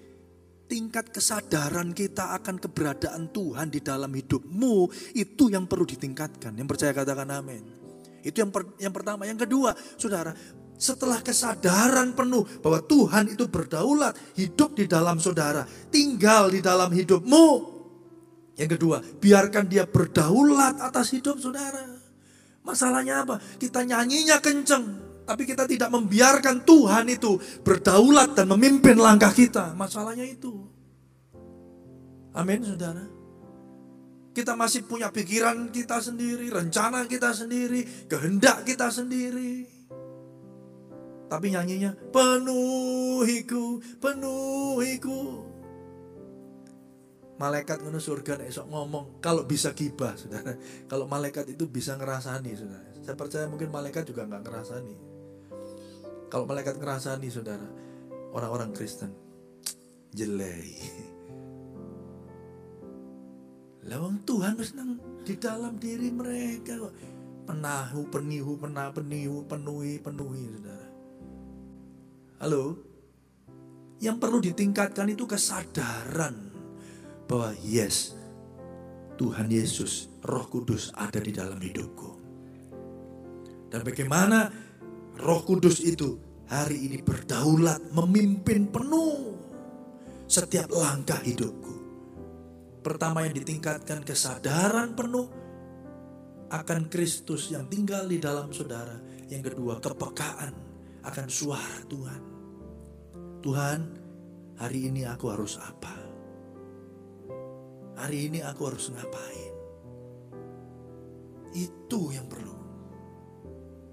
tingkat 0.67 1.14
kesadaran 1.14 1.95
kita 1.95 2.35
akan 2.43 2.59
keberadaan 2.59 3.31
Tuhan 3.31 3.71
di 3.71 3.81
dalam 3.81 4.11
hidupmu 4.11 4.77
itu 5.14 5.45
yang 5.49 5.64
perlu 5.71 5.87
ditingkatkan. 5.87 6.59
Yang 6.59 6.69
percaya 6.75 6.93
katakan 6.93 7.31
amin. 7.31 7.84
Itu 8.25 8.41
yang 8.41 8.51
per, 8.51 8.75
yang 8.81 8.91
pertama. 8.91 9.29
Yang 9.29 9.45
kedua, 9.45 9.77
Saudara, 10.01 10.33
setelah 10.75 11.23
kesadaran 11.23 12.13
penuh 12.13 12.43
bahwa 12.59 12.83
Tuhan 12.83 13.31
itu 13.31 13.47
berdaulat, 13.47 14.19
hidup 14.35 14.75
di 14.75 14.91
dalam 14.91 15.23
saudara, 15.23 15.63
tinggal 15.93 16.51
di 16.51 16.59
dalam 16.59 16.91
hidupmu. 16.91 17.47
Yang 18.59 18.71
kedua, 18.79 18.99
biarkan 19.03 19.65
dia 19.71 19.87
berdaulat 19.87 20.83
atas 20.83 21.15
hidup 21.15 21.39
saudara. 21.39 21.83
Masalahnya 22.67 23.23
apa? 23.23 23.39
Kita 23.61 23.87
nyanyinya 23.87 24.41
kenceng, 24.43 24.85
tapi 25.29 25.47
kita 25.47 25.69
tidak 25.69 25.91
membiarkan 25.95 26.65
Tuhan 26.65 27.07
itu 27.13 27.39
berdaulat 27.63 28.35
dan 28.35 28.51
memimpin 28.51 28.99
langkah 28.99 29.31
kita. 29.31 29.77
Masalahnya 29.79 30.27
itu. 30.27 30.65
Amin, 32.35 32.67
saudara. 32.67 33.13
Kita 34.35 34.59
masih 34.59 34.83
punya 34.83 35.14
pikiran 35.14 35.70
kita 35.70 36.03
sendiri, 36.03 36.51
rencana 36.51 37.07
kita 37.07 37.31
sendiri, 37.31 38.11
kehendak 38.11 38.66
kita 38.66 38.90
sendiri. 38.90 39.62
Tapi 41.31 41.47
nyanyinya, 41.55 41.94
penuhiku, 42.11 43.79
penuhiku. 44.03 45.47
Malaikat 47.35 47.83
ngono 47.83 47.99
surga 47.99 48.42
esok 48.47 48.70
ngomong 48.70 49.18
kalau 49.23 49.47
bisa 49.47 49.75
gibah 49.75 50.14
saudara. 50.14 50.55
Kalau 50.90 51.11
malaikat 51.11 51.51
itu 51.51 51.66
bisa 51.66 51.99
ngerasani 51.99 52.51
saudara. 52.55 52.94
Saya 53.03 53.18
percaya 53.18 53.51
mungkin 53.51 53.75
malaikat 53.75 54.07
juga 54.07 54.23
nggak 54.23 54.42
ngerasani. 54.47 54.97
Kalau 56.31 56.47
malaikat 56.47 56.79
ngerasani 56.79 57.29
saudara, 57.35 57.66
orang-orang 58.31 58.70
Kristen 58.70 59.11
jelek. 60.14 60.79
Lawang 63.85 64.25
Tuhan 64.25 64.57
senang 64.64 64.97
di 65.29 65.37
dalam 65.37 65.77
diri 65.77 66.09
mereka 66.09 66.81
kok. 66.81 66.94
Penahu, 67.44 68.09
penihu, 68.09 68.57
penah, 68.57 68.88
penihu, 68.88 69.44
penuhi, 69.44 70.01
penuhi 70.01 70.44
saudara. 70.57 70.88
Halo? 72.40 72.81
Yang 74.01 74.16
perlu 74.16 74.38
ditingkatkan 74.40 75.12
itu 75.12 75.29
kesadaran 75.29 76.49
bahwa 77.29 77.53
yes, 77.61 78.16
Tuhan 79.20 79.53
Yesus, 79.53 80.09
Roh 80.25 80.49
Kudus 80.49 80.88
ada 80.97 81.20
di 81.20 81.37
dalam 81.37 81.61
hidupku. 81.61 82.11
Dan 83.68 83.85
bagaimana 83.85 84.49
Roh 85.20 85.40
Kudus 85.44 85.85
itu 85.85 86.16
hari 86.49 86.88
ini 86.88 87.05
berdaulat 87.05 87.92
memimpin 87.92 88.73
penuh 88.73 89.37
setiap 90.25 90.73
langkah 90.73 91.20
hidupku. 91.20 91.74
Pertama 92.85 93.25
yang 93.25 93.33
ditingkatkan 93.33 94.05
kesadaran 94.05 94.92
penuh 94.92 95.25
akan 96.53 96.92
Kristus 96.92 97.49
yang 97.49 97.64
tinggal 97.73 98.05
di 98.05 98.20
dalam 98.20 98.53
saudara. 98.53 99.01
Yang 99.33 99.57
kedua 99.57 99.81
kepekaan 99.81 100.53
akan 101.01 101.27
suara 101.33 101.81
Tuhan. 101.88 102.23
Tuhan, 103.40 103.81
hari 104.61 104.92
ini 104.92 105.09
aku 105.09 105.33
harus 105.33 105.57
apa? 105.57 105.97
Hari 108.05 108.29
ini 108.29 108.44
aku 108.44 108.68
harus 108.68 108.92
ngapain? 108.92 109.55
Itu 111.57 112.12
yang 112.12 112.29
perlu. 112.29 112.57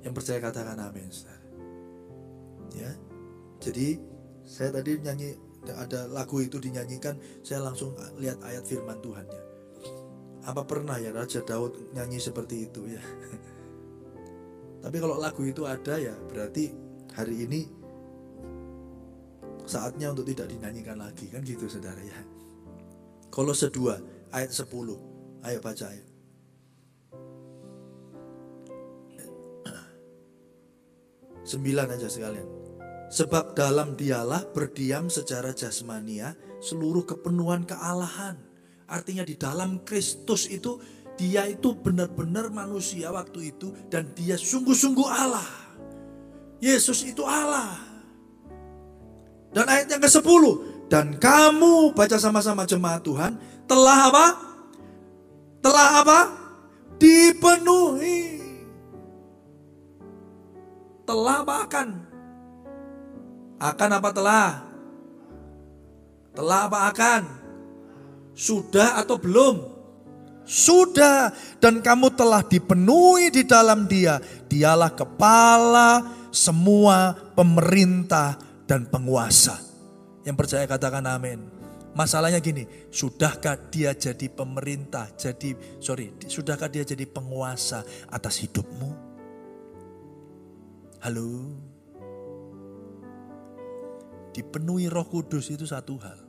Yang 0.04 0.14
percaya 0.20 0.40
katakan 0.44 0.84
amin. 0.84 1.08
Ya. 2.76 2.92
Jadi 3.64 4.02
saya 4.44 4.76
tadi 4.76 5.00
nyanyi 5.00 5.51
ada 5.70 6.10
lagu 6.10 6.42
itu 6.42 6.58
dinyanyikan, 6.58 7.22
saya 7.46 7.62
langsung 7.62 7.94
lihat 8.18 8.42
ayat 8.42 8.66
firman 8.66 8.98
Tuhan 8.98 9.26
ya. 9.30 9.42
Apa 10.50 10.66
pernah 10.66 10.98
ya 10.98 11.14
Raja 11.14 11.46
Daud 11.46 11.94
nyanyi 11.94 12.18
seperti 12.18 12.66
itu 12.66 12.90
ya? 12.90 13.02
Tapi 14.84 14.98
kalau 14.98 15.22
lagu 15.22 15.46
itu 15.46 15.70
ada 15.70 16.02
ya 16.02 16.18
berarti 16.18 16.74
hari 17.14 17.46
ini 17.46 17.70
saatnya 19.70 20.10
untuk 20.10 20.26
tidak 20.26 20.50
dinyanyikan 20.50 20.98
lagi 20.98 21.30
kan 21.30 21.46
gitu 21.46 21.70
saudara 21.70 22.02
ya. 22.02 22.18
Kalau 23.30 23.54
sedua 23.54 24.02
ayat 24.34 24.50
10. 24.50 24.66
Ayo 25.42 25.58
baca 25.62 25.86
ayat. 25.90 26.08
Sembilan 31.52 31.88
aja 31.94 32.10
sekalian. 32.10 32.61
Sebab 33.12 33.60
dalam 33.60 34.00
dialah 34.00 34.48
berdiam 34.56 35.12
secara 35.12 35.52
jasmania 35.52 36.32
seluruh 36.64 37.04
kepenuhan 37.04 37.68
kealahan. 37.68 38.40
Artinya 38.88 39.28
di 39.28 39.36
dalam 39.36 39.84
Kristus 39.84 40.48
itu 40.48 40.80
dia 41.20 41.44
itu 41.44 41.76
benar-benar 41.76 42.48
manusia 42.56 43.12
waktu 43.12 43.52
itu 43.52 43.76
dan 43.92 44.16
dia 44.16 44.40
sungguh-sungguh 44.40 45.08
Allah. 45.12 45.50
Yesus 46.64 47.04
itu 47.04 47.28
Allah. 47.28 47.76
Dan 49.52 49.68
ayat 49.68 49.92
yang 49.92 50.00
ke-10, 50.00 50.44
dan 50.88 51.20
kamu 51.20 51.92
baca 51.92 52.16
sama-sama 52.16 52.64
jemaat 52.64 53.04
Tuhan, 53.04 53.36
telah 53.68 54.08
apa? 54.08 54.28
Telah 55.60 55.88
apa? 56.00 56.20
Dipenuhi 56.96 58.42
telah 61.12 61.44
apa 61.44 61.68
akan? 63.62 63.90
Apa 64.02 64.10
telah? 64.10 64.50
Telah 66.34 66.60
apa 66.66 66.80
akan? 66.90 67.24
Sudah 68.34 68.98
atau 68.98 69.20
belum? 69.22 69.70
Sudah 70.48 71.32
dan 71.62 71.80
kamu 71.80 72.12
telah 72.18 72.42
dipenuhi 72.42 73.30
di 73.30 73.46
dalam 73.46 73.86
dia. 73.86 74.18
Dialah 74.50 74.92
kepala 74.92 76.02
semua 76.34 77.14
pemerintah 77.38 78.40
dan 78.66 78.88
penguasa. 78.88 79.60
Yang 80.26 80.36
percaya 80.40 80.66
katakan 80.66 81.06
amin. 81.06 81.62
Masalahnya 81.92 82.40
gini, 82.40 82.64
sudahkah 82.88 83.68
dia 83.68 83.92
jadi 83.92 84.32
pemerintah, 84.32 85.12
jadi 85.20 85.52
sorry, 85.84 86.16
sudahkah 86.24 86.72
dia 86.72 86.88
jadi 86.88 87.04
penguasa 87.04 87.84
atas 88.08 88.40
hidupmu? 88.40 88.96
Halo 91.04 91.71
dipenuhi 94.32 94.88
Roh 94.88 95.08
Kudus 95.08 95.52
itu 95.52 95.68
satu 95.68 95.96
hal. 96.00 96.20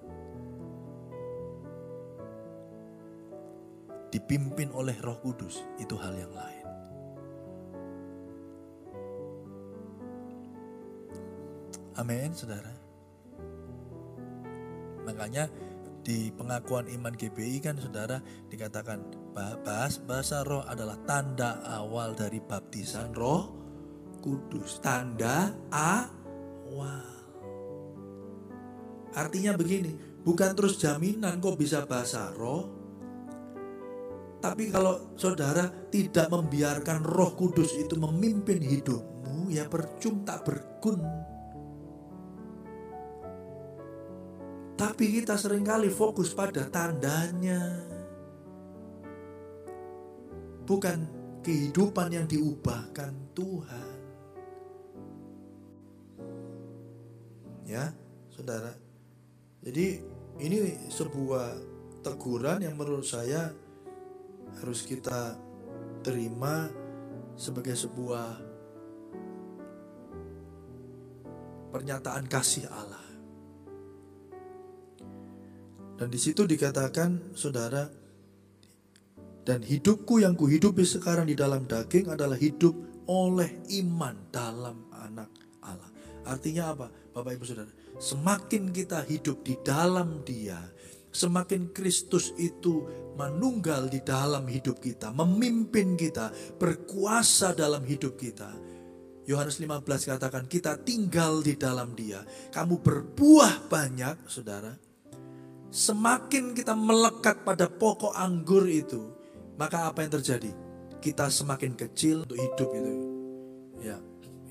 Dipimpin 4.12 4.69
oleh 4.77 4.95
Roh 5.01 5.19
Kudus 5.23 5.65
itu 5.81 5.97
hal 5.97 6.12
yang 6.19 6.35
lain. 6.35 6.67
Amin, 11.97 12.33
saudara. 12.33 12.73
Makanya 15.05 15.49
di 16.03 16.35
pengakuan 16.35 16.91
iman 16.91 17.15
GBI 17.15 17.62
kan 17.62 17.79
saudara 17.79 18.19
dikatakan 18.51 19.07
bahas 19.62 20.03
bahasa 20.03 20.43
roh 20.43 20.67
adalah 20.67 20.99
tanda 21.07 21.62
awal 21.62 22.17
dari 22.19 22.43
baptisan 22.43 23.15
roh 23.15 23.55
kudus. 24.19 24.83
Tanda 24.83 25.55
awal. 25.71 27.12
Artinya 29.12 29.53
begini, 29.57 29.92
bukan 30.25 30.57
terus 30.57 30.81
jaminan 30.81 31.37
kok 31.38 31.61
bisa 31.61 31.85
bahasa 31.85 32.33
roh. 32.33 32.83
Tapi 34.42 34.75
kalau 34.75 35.14
saudara 35.14 35.70
tidak 35.92 36.27
membiarkan 36.27 37.07
roh 37.07 37.31
kudus 37.38 37.79
itu 37.79 37.94
memimpin 37.94 38.59
hidupmu, 38.59 39.53
ya 39.55 39.70
percuma 39.70 40.27
tak 40.27 40.42
bergun. 40.42 40.98
Tapi 44.75 45.05
kita 45.22 45.38
sering 45.38 45.62
kali 45.62 45.87
fokus 45.94 46.35
pada 46.35 46.66
tandanya. 46.66 47.87
Bukan 50.66 50.98
kehidupan 51.46 52.11
yang 52.11 52.27
diubahkan 52.27 53.14
Tuhan. 53.31 53.98
Ya, 57.62 57.94
saudara. 58.35 58.82
Jadi 59.62 59.87
ini 60.42 60.90
sebuah 60.90 61.46
teguran 62.03 62.66
yang 62.66 62.75
menurut 62.75 63.07
saya 63.07 63.55
harus 64.59 64.83
kita 64.83 65.38
terima 66.03 66.66
sebagai 67.38 67.79
sebuah 67.79 68.42
pernyataan 71.70 72.27
kasih 72.27 72.66
Allah. 72.68 73.07
Dan 75.96 76.11
di 76.11 76.18
situ 76.18 76.42
dikatakan, 76.42 77.31
saudara, 77.38 77.87
dan 79.46 79.62
hidupku 79.62 80.18
yang 80.18 80.35
kuhidupi 80.35 80.83
sekarang 80.83 81.31
di 81.31 81.38
dalam 81.38 81.70
daging 81.70 82.11
adalah 82.11 82.35
hidup 82.35 82.75
oleh 83.07 83.62
iman 83.83 84.14
dalam 84.35 84.90
anak 84.90 85.31
Allah. 85.62 85.90
Artinya 86.27 86.75
apa, 86.75 86.87
Bapak 87.14 87.38
Ibu 87.38 87.44
Saudara? 87.46 87.82
Semakin 88.03 88.75
kita 88.75 89.07
hidup 89.07 89.47
di 89.47 89.55
dalam 89.62 90.27
Dia, 90.27 90.59
semakin 91.15 91.71
Kristus 91.71 92.35
itu 92.35 92.83
menunggal 93.15 93.87
di 93.87 94.03
dalam 94.03 94.43
hidup 94.51 94.83
kita, 94.83 95.15
memimpin 95.15 95.95
kita, 95.95 96.35
berkuasa 96.59 97.55
dalam 97.55 97.87
hidup 97.87 98.19
kita. 98.19 98.51
Yohanes 99.23 99.62
15 99.62 99.87
katakan 100.19 100.51
kita 100.51 100.83
tinggal 100.83 101.47
di 101.47 101.55
dalam 101.55 101.95
Dia. 101.95 102.27
Kamu 102.51 102.83
berbuah 102.83 103.71
banyak, 103.71 104.27
Saudara 104.27 104.75
Semakin 105.71 106.59
kita 106.59 106.75
melekat 106.75 107.47
pada 107.47 107.71
pokok 107.71 108.19
anggur 108.19 108.67
itu, 108.67 109.15
maka 109.55 109.88
apa 109.88 110.03
yang 110.03 110.12
terjadi? 110.19 110.51
Kita 110.99 111.31
semakin 111.31 111.79
kecil 111.79 112.27
untuk 112.27 112.37
hidup 112.37 112.69
itu. 112.77 112.93
Ya, 113.81 113.97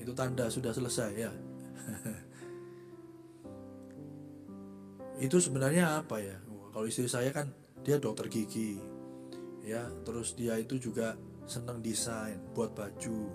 itu 0.00 0.10
tanda 0.16 0.48
sudah 0.48 0.72
selesai 0.72 1.12
ya. 1.14 1.30
itu 5.22 5.38
sebenarnya 5.38 6.02
apa 6.02 6.18
ya? 6.18 6.36
Kalau 6.74 6.86
istri 6.90 7.06
saya 7.06 7.30
kan 7.30 7.54
dia 7.86 8.02
dokter 8.02 8.26
gigi. 8.26 8.82
Ya, 9.62 9.86
terus 10.02 10.34
dia 10.34 10.58
itu 10.58 10.74
juga 10.74 11.14
senang 11.46 11.78
desain 11.78 12.42
buat 12.50 12.74
baju. 12.74 13.30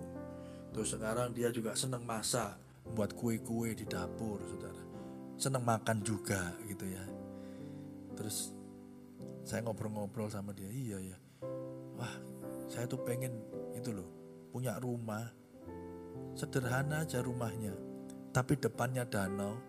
Terus 0.75 0.91
sekarang 0.91 1.31
dia 1.31 1.47
juga 1.55 1.71
senang 1.79 2.03
masak, 2.03 2.59
buat 2.91 3.15
kue-kue 3.15 3.71
di 3.71 3.87
dapur, 3.87 4.43
Saudara. 4.43 4.83
Senang 5.39 5.63
makan 5.63 6.03
juga 6.03 6.51
gitu 6.67 6.83
ya 6.83 7.17
terus 8.17 8.51
saya 9.45 9.61
ngobrol-ngobrol 9.61 10.27
sama 10.27 10.51
dia 10.51 10.67
iya 10.73 10.97
ya 11.13 11.17
wah 11.93 12.13
saya 12.67 12.89
tuh 12.89 13.05
pengen 13.05 13.37
itu 13.77 13.93
loh 13.93 14.09
punya 14.49 14.75
rumah 14.81 15.29
sederhana 16.33 17.05
aja 17.05 17.21
rumahnya 17.21 17.77
tapi 18.33 18.57
depannya 18.57 19.05
danau 19.05 19.61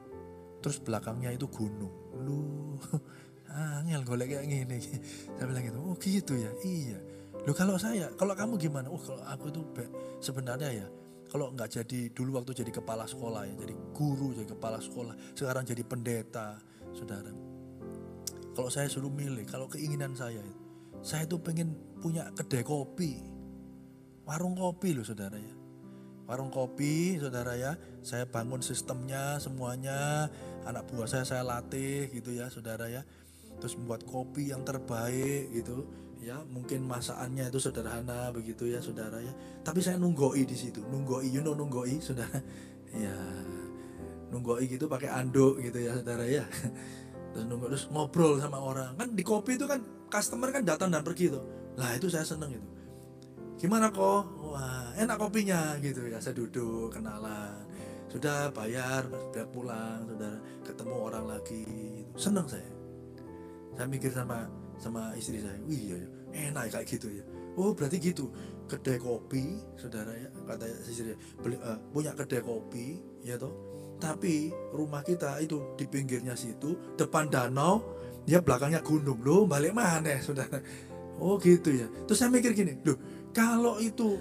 terus 0.65 0.81
belakangnya 0.81 1.37
itu 1.37 1.45
gunung 1.47 1.93
lu 2.23 2.77
angel 3.83 4.03
golek 4.05 4.35
kayak 4.35 4.47
gini. 4.47 4.79
Saya 5.35 5.45
bilang 5.49 5.65
gitu 5.65 5.79
oh 5.79 5.97
gitu 5.99 6.35
ya? 6.37 6.51
Iya. 6.63 6.99
Lo 7.47 7.53
kalau 7.57 7.79
saya 7.81 8.11
kalau 8.15 8.37
kamu 8.37 8.61
gimana? 8.61 8.91
Oh 8.93 9.01
kalau 9.01 9.25
aku 9.25 9.47
tuh 9.51 9.65
sebenarnya 10.21 10.85
ya 10.85 10.87
kalau 11.29 11.53
nggak 11.53 11.69
jadi 11.81 12.09
dulu 12.13 12.41
waktu 12.41 12.65
jadi 12.65 12.73
kepala 12.73 13.05
sekolah 13.05 13.45
ya 13.45 13.55
jadi 13.61 13.75
guru 13.93 14.33
jadi 14.33 14.49
kepala 14.49 14.81
sekolah 14.81 15.15
sekarang 15.37 15.65
jadi 15.69 15.83
pendeta 15.85 16.57
saudara. 16.97 17.31
Kalau 18.59 18.75
saya 18.75 18.91
suruh 18.91 19.13
milih, 19.13 19.47
kalau 19.47 19.71
keinginan 19.71 20.19
saya, 20.19 20.43
saya 20.99 21.31
tuh 21.31 21.39
pengen 21.39 21.79
punya 22.03 22.27
kedai 22.35 22.67
kopi, 22.67 23.23
warung 24.27 24.59
kopi 24.59 24.99
loh 24.99 25.07
saudara 25.07 25.39
ya. 25.39 25.58
Warung 26.29 26.53
kopi, 26.53 27.17
saudara 27.17 27.57
ya, 27.57 27.73
saya 28.05 28.29
bangun 28.29 28.61
sistemnya 28.61 29.41
semuanya, 29.41 30.29
anak 30.69 30.85
buah 30.93 31.09
saya 31.09 31.25
saya 31.25 31.41
latih 31.41 32.13
gitu 32.13 32.37
ya, 32.37 32.53
saudara 32.53 32.85
ya. 32.85 33.01
Terus 33.57 33.81
membuat 33.81 34.05
kopi 34.05 34.53
yang 34.53 34.61
terbaik 34.61 35.49
gitu, 35.57 35.89
ya. 36.21 36.45
Mungkin 36.53 36.85
masakannya 36.85 37.49
itu 37.49 37.57
sederhana 37.57 38.29
begitu 38.29 38.69
ya 38.69 38.85
saudara 38.85 39.25
ya. 39.25 39.33
Tapi 39.65 39.81
saya 39.81 39.97
nunggoi 39.97 40.45
di 40.45 40.53
situ. 40.53 40.85
Nunggoi 40.85 41.33
you 41.33 41.41
know 41.41 41.57
nunggoi 41.57 41.97
saudara. 42.05 42.45
Ya 42.93 43.17
nunggoi 44.29 44.69
gitu 44.69 44.85
pakai 44.85 45.09
anduk 45.09 45.65
gitu 45.65 45.81
ya 45.81 45.97
saudara 45.97 46.29
ya. 46.29 46.45
Terus 47.33 47.45
nunggu 47.49 47.73
terus 47.73 47.89
ngobrol 47.89 48.37
sama 48.37 48.61
orang. 48.61 49.01
Kan 49.01 49.17
di 49.17 49.25
kopi 49.25 49.57
itu 49.57 49.65
kan 49.65 49.81
customer 50.13 50.53
kan 50.53 50.61
datang 50.61 50.93
dan 50.93 51.01
pergi 51.01 51.33
tuh. 51.33 51.73
Lah 51.81 51.97
itu 51.97 52.13
saya 52.13 52.29
seneng 52.29 52.53
itu 52.53 52.78
gimana 53.59 53.91
kok? 53.91 54.25
Wah 54.41 54.95
enak 54.97 55.19
kopinya 55.19 55.77
gitu 55.83 56.07
ya. 56.07 56.23
Saya 56.23 56.39
duduk 56.39 56.95
kenalan. 56.95 57.67
Sudah 58.09 58.49
bayar 58.57 59.05
sudah 59.05 59.47
pulang 59.53 60.07
sudah 60.09 60.35
ketemu 60.65 60.95
orang 60.97 61.25
lagi. 61.29 61.67
Seneng 62.17 62.47
saya. 62.49 62.71
Saya 63.77 63.87
mikir 63.91 64.11
sama 64.15 64.49
sama 64.79 65.13
istri 65.19 65.43
saya 65.43 65.59
wih 65.67 65.93
ya, 65.93 65.99
enak 66.49 66.71
kayak 66.71 66.87
gitu 66.87 67.11
ya. 67.11 67.25
Oh 67.59 67.75
berarti 67.75 67.99
gitu. 67.99 68.31
Kedai 68.69 69.01
kopi 69.01 69.59
saudara 69.81 70.13
ya 70.13 70.29
kata 70.45 70.69
istri 70.87 71.17
beli, 71.41 71.57
uh, 71.59 71.81
punya 71.91 72.13
kedai 72.15 72.45
kopi 72.45 73.01
ya 73.27 73.37
toh. 73.41 73.51
Tapi 73.99 74.55
rumah 74.71 75.03
kita 75.03 75.43
itu 75.43 75.75
di 75.75 75.83
pinggirnya 75.91 76.39
situ, 76.39 76.95
depan 76.95 77.27
danau, 77.27 77.83
ya 78.31 78.39
belakangnya 78.39 78.79
gunung. 78.79 79.19
Loh, 79.27 79.43
balik 79.43 79.75
mana 79.75 80.23
saudara? 80.23 80.63
Oh 81.19 81.35
gitu 81.43 81.75
ya. 81.75 81.91
Terus 82.07 82.15
saya 82.23 82.31
mikir 82.31 82.55
gini, 82.55 82.79
loh 82.87 82.95
kalau 83.33 83.79
itu 83.83 84.19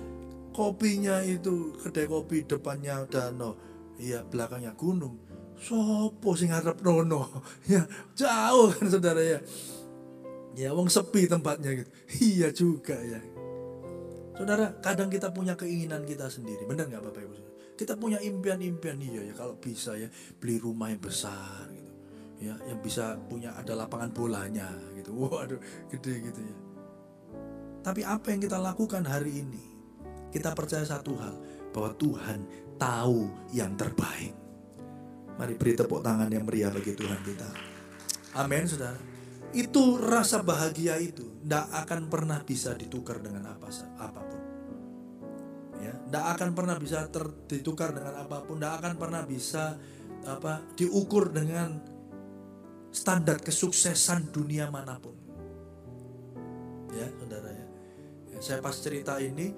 kopinya 0.52 1.22
itu 1.22 1.78
kedai 1.78 2.10
kopi 2.10 2.43
depannya 2.50 3.06
danau, 3.06 3.54
ya 4.02 4.26
belakangnya 4.26 4.74
gunung. 4.74 5.22
Sopo 5.58 6.38
sing 6.38 6.54
ngarep 6.54 6.82
nono? 6.86 7.30
Ya 7.72 7.86
jauh 8.13 8.70
kan 8.74 8.88
saudara 8.89 9.22
ya. 9.22 9.39
Ya 10.58 10.74
wong 10.74 10.89
sepi 10.89 11.30
tempatnya 11.30 11.74
gitu. 11.78 11.89
Iya 12.34 12.50
juga 12.54 12.98
ya. 12.98 13.22
Saudara, 14.38 14.70
kadang 14.86 15.10
kita 15.10 15.34
punya 15.34 15.58
keinginan 15.58 16.06
kita 16.06 16.30
sendiri. 16.30 16.65
Benar 16.70 16.89
nggak 16.89 17.04
Bapak 17.10 17.22
Ibu? 17.26 17.36
Kita 17.78 17.93
punya 17.98 18.17
impian-impian 18.22 18.98
iya 19.02 19.22
ya 19.30 19.34
kalau 19.38 19.58
bisa 19.58 19.93
ya 19.98 20.10
beli 20.41 20.58
rumah 20.58 20.89
yang 20.89 21.01
besar 21.01 21.70
gitu. 21.74 21.93
Ya, 22.38 22.53
yang 22.70 22.78
bisa 22.86 23.18
punya 23.26 23.53
ada 23.58 23.74
lapangan 23.74 24.14
bolanya 24.14 24.70
gitu. 24.93 25.14
Waduh, 25.26 25.62
gede 25.89 26.14
gitu 26.30 26.41
ya. 26.41 26.55
Tapi 27.82 28.01
apa 28.03 28.34
yang 28.34 28.41
kita 28.43 28.57
lakukan 28.59 29.03
hari 29.05 29.43
ini? 29.45 29.63
Kita 30.34 30.51
percaya 30.51 30.84
satu 30.84 31.13
hal, 31.17 31.36
bahwa 31.71 31.91
Tuhan 31.95 32.39
tahu 32.75 33.51
yang 33.55 33.73
terbaik. 33.80 34.36
Mari 35.38 35.53
beri 35.53 35.73
tepuk 35.78 36.01
tangan 36.01 36.28
yang 36.34 36.43
meriah 36.43 36.73
bagi 36.73 36.97
Tuhan 36.97 37.21
kita. 37.21 37.49
Amin, 38.38 38.65
saudara. 38.65 38.97
Itu 39.53 39.95
rasa 40.01 40.43
bahagia 40.43 40.99
itu 40.99 41.38
tidak 41.47 41.71
akan 41.88 42.11
pernah 42.11 42.43
bisa 42.43 42.75
ditukar 42.75 43.23
dengan 43.23 43.55
apa 43.55 43.71
apa 44.03 44.19
pun 44.19 44.41
ya 45.80 45.93
tidak 45.95 46.25
akan 46.36 46.49
pernah 46.51 46.75
bisa 46.75 47.07
ter, 47.07 47.23
ditukar 47.47 47.95
dengan 47.95 48.19
apa 48.19 48.43
pun 48.43 48.59
tidak 48.59 48.84
akan 48.84 48.93
pernah 48.99 49.23
bisa 49.23 49.80
apa 50.28 50.59
diukur 50.75 51.32
dengan 51.32 51.80
standar 52.91 53.39
kesuksesan 53.39 54.36
dunia 54.36 54.67
mana 54.67 54.99
pun 54.99 55.15
ya 56.91 57.07
saudara 57.15 57.47
ya, 57.47 57.57
saya 58.40 58.62
pas 58.62 58.76
cerita 58.76 59.18
ini 59.20 59.54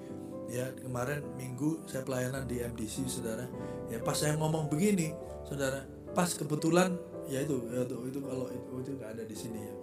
ya 0.50 0.66
kemarin 0.82 1.22
minggu 1.38 1.86
saya 1.86 2.02
pelayanan 2.02 2.44
di 2.50 2.58
MDC 2.58 3.06
saudara 3.06 3.46
ya 3.86 4.02
pas 4.02 4.18
saya 4.18 4.34
ngomong 4.34 4.66
begini 4.66 5.14
saudara 5.46 5.86
pas 6.10 6.26
kebetulan 6.34 6.98
ya 7.30 7.46
itu 7.46 7.62
ya 7.70 7.86
itu, 7.86 7.96
itu 8.10 8.18
kalau 8.18 8.46
itu 8.50 8.70
itu 8.82 8.90
nggak 8.98 9.10
ada 9.14 9.24
di 9.24 9.36
sini 9.38 9.60
ya 9.62 9.74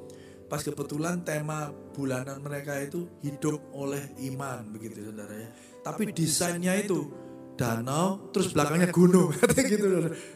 pas 0.47 0.59
kebetulan 0.59 1.23
tema 1.23 1.71
bulanan 1.95 2.39
mereka 2.43 2.75
itu 2.83 3.07
hidup 3.23 3.63
oleh 3.71 4.03
iman 4.31 4.67
begitu 4.75 5.07
saudara 5.07 5.31
ya 5.31 5.49
tapi 5.87 6.11
desainnya 6.11 6.75
itu 6.75 7.27
danau, 7.57 8.29
terus 8.29 8.53
belakangnya 8.53 8.93
gunung, 8.93 9.33
katanya 9.41 9.63
gitu. 9.65 9.87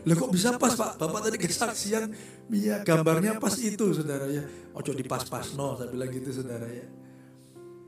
Loh 0.10 0.16
kok 0.18 0.30
bisa 0.34 0.58
pas 0.58 0.74
Pak? 0.74 0.98
Bapak 0.98 1.30
tadi 1.30 1.38
kesaksian, 1.38 2.10
iya 2.50 2.82
gambarnya 2.82 3.38
pas 3.38 3.54
itu 3.62 3.94
saudara 3.94 4.26
ya. 4.26 4.42
Ojo 4.74 4.92
di 4.98 5.06
pas-pas 5.06 5.54
no, 5.54 5.78
saya 5.78 5.94
bilang 5.94 6.10
gitu 6.10 6.34
saudara 6.34 6.66
ya. 6.66 6.82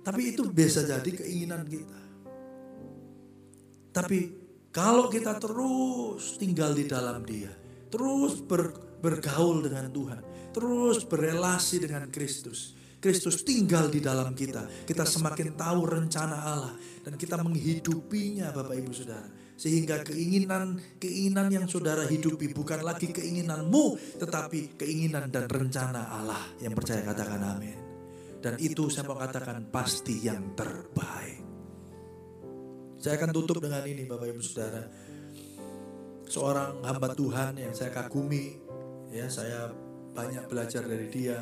Tapi 0.03 0.35
itu 0.35 0.43
biasa 0.51 0.83
jadi 0.83 1.09
keinginan 1.23 1.63
kita. 1.63 1.99
Tapi 3.93 4.19
kalau 4.73 5.07
kita 5.07 5.39
terus 5.39 6.35
tinggal 6.35 6.75
di 6.75 6.83
dalam 6.83 7.23
dia, 7.23 7.53
terus 7.87 8.43
ber, 8.43 8.73
bergaul 8.99 9.63
dengan 9.63 9.87
Tuhan, 9.87 10.51
terus 10.51 11.07
berelasi 11.07 11.87
dengan 11.87 12.09
Kristus, 12.09 12.73
Kristus 12.97 13.45
tinggal 13.45 13.87
di 13.93 14.01
dalam 14.01 14.33
kita. 14.33 14.65
Kita 14.87 15.05
semakin 15.05 15.53
tahu 15.53 15.85
rencana 15.85 16.37
Allah 16.41 16.73
dan 17.05 17.19
kita 17.19 17.37
menghidupinya 17.39 18.49
Bapak 18.49 18.79
Ibu 18.79 18.91
Saudara. 18.91 19.29
Sehingga 19.53 20.01
keinginan-keinginan 20.01 21.47
yang 21.53 21.69
saudara 21.69 22.09
hidupi 22.09 22.49
bukan 22.51 22.81
lagi 22.81 23.13
keinginanmu 23.13 24.17
tetapi 24.17 24.75
keinginan 24.75 25.29
dan 25.29 25.45
rencana 25.45 26.09
Allah. 26.09 26.41
Yang 26.57 26.73
percaya 26.81 27.05
katakan 27.05 27.43
amin. 27.45 27.92
Dan 28.43 28.59
itu 28.59 28.91
saya 28.91 29.07
mau 29.07 29.15
katakan 29.15 29.71
pasti 29.71 30.19
yang 30.19 30.51
terbaik. 30.51 31.39
Saya 32.99 33.15
akan 33.15 33.31
tutup 33.31 33.63
dengan 33.63 33.87
ini 33.87 34.03
Bapak 34.03 34.27
Ibu 34.35 34.43
Saudara. 34.43 34.83
Seorang 36.27 36.83
hamba 36.83 37.15
Tuhan 37.15 37.55
yang 37.55 37.71
saya 37.71 37.95
kagumi, 37.95 38.59
ya 39.15 39.31
saya 39.31 39.71
banyak 40.11 40.51
belajar 40.51 40.83
dari 40.83 41.07
dia. 41.07 41.39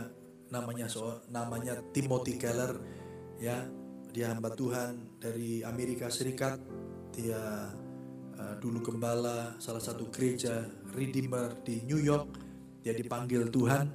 Namanya 0.53 0.85
so, 0.85 1.25
namanya 1.33 1.81
Timothy 1.89 2.37
Keller 2.37 2.77
ya. 3.41 3.65
Dia 4.13 4.37
hamba 4.37 4.53
Tuhan 4.53 5.17
dari 5.17 5.65
Amerika 5.65 6.05
Serikat. 6.13 6.61
Dia 7.17 7.41
uh, 8.37 8.55
dulu 8.61 8.93
gembala 8.93 9.57
salah 9.57 9.81
satu 9.81 10.13
gereja 10.13 10.69
Redeemer 10.93 11.65
di 11.65 11.81
New 11.81 11.97
York. 11.97 12.29
Dia 12.85 12.93
dipanggil 12.93 13.49
Tuhan 13.49 13.85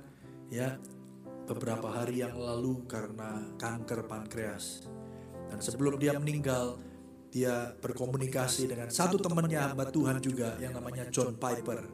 ya 0.51 0.96
beberapa 1.47 1.89
hari 1.95 2.27
yang 2.27 2.35
lalu 2.35 2.85
karena 2.91 3.55
kanker 3.57 4.11
pankreas 4.11 4.85
dan 5.47 5.63
sebelum 5.63 5.97
dia 5.97 6.19
meninggal 6.19 6.83
dia 7.31 7.73
berkomunikasi 7.79 8.67
dengan 8.67 8.91
satu 8.91 9.17
temannya 9.23 9.73
hamba 9.73 9.87
Tuhan 9.89 10.19
juga 10.19 10.59
yang 10.59 10.75
namanya 10.75 11.07
John 11.09 11.39
Piper 11.39 11.87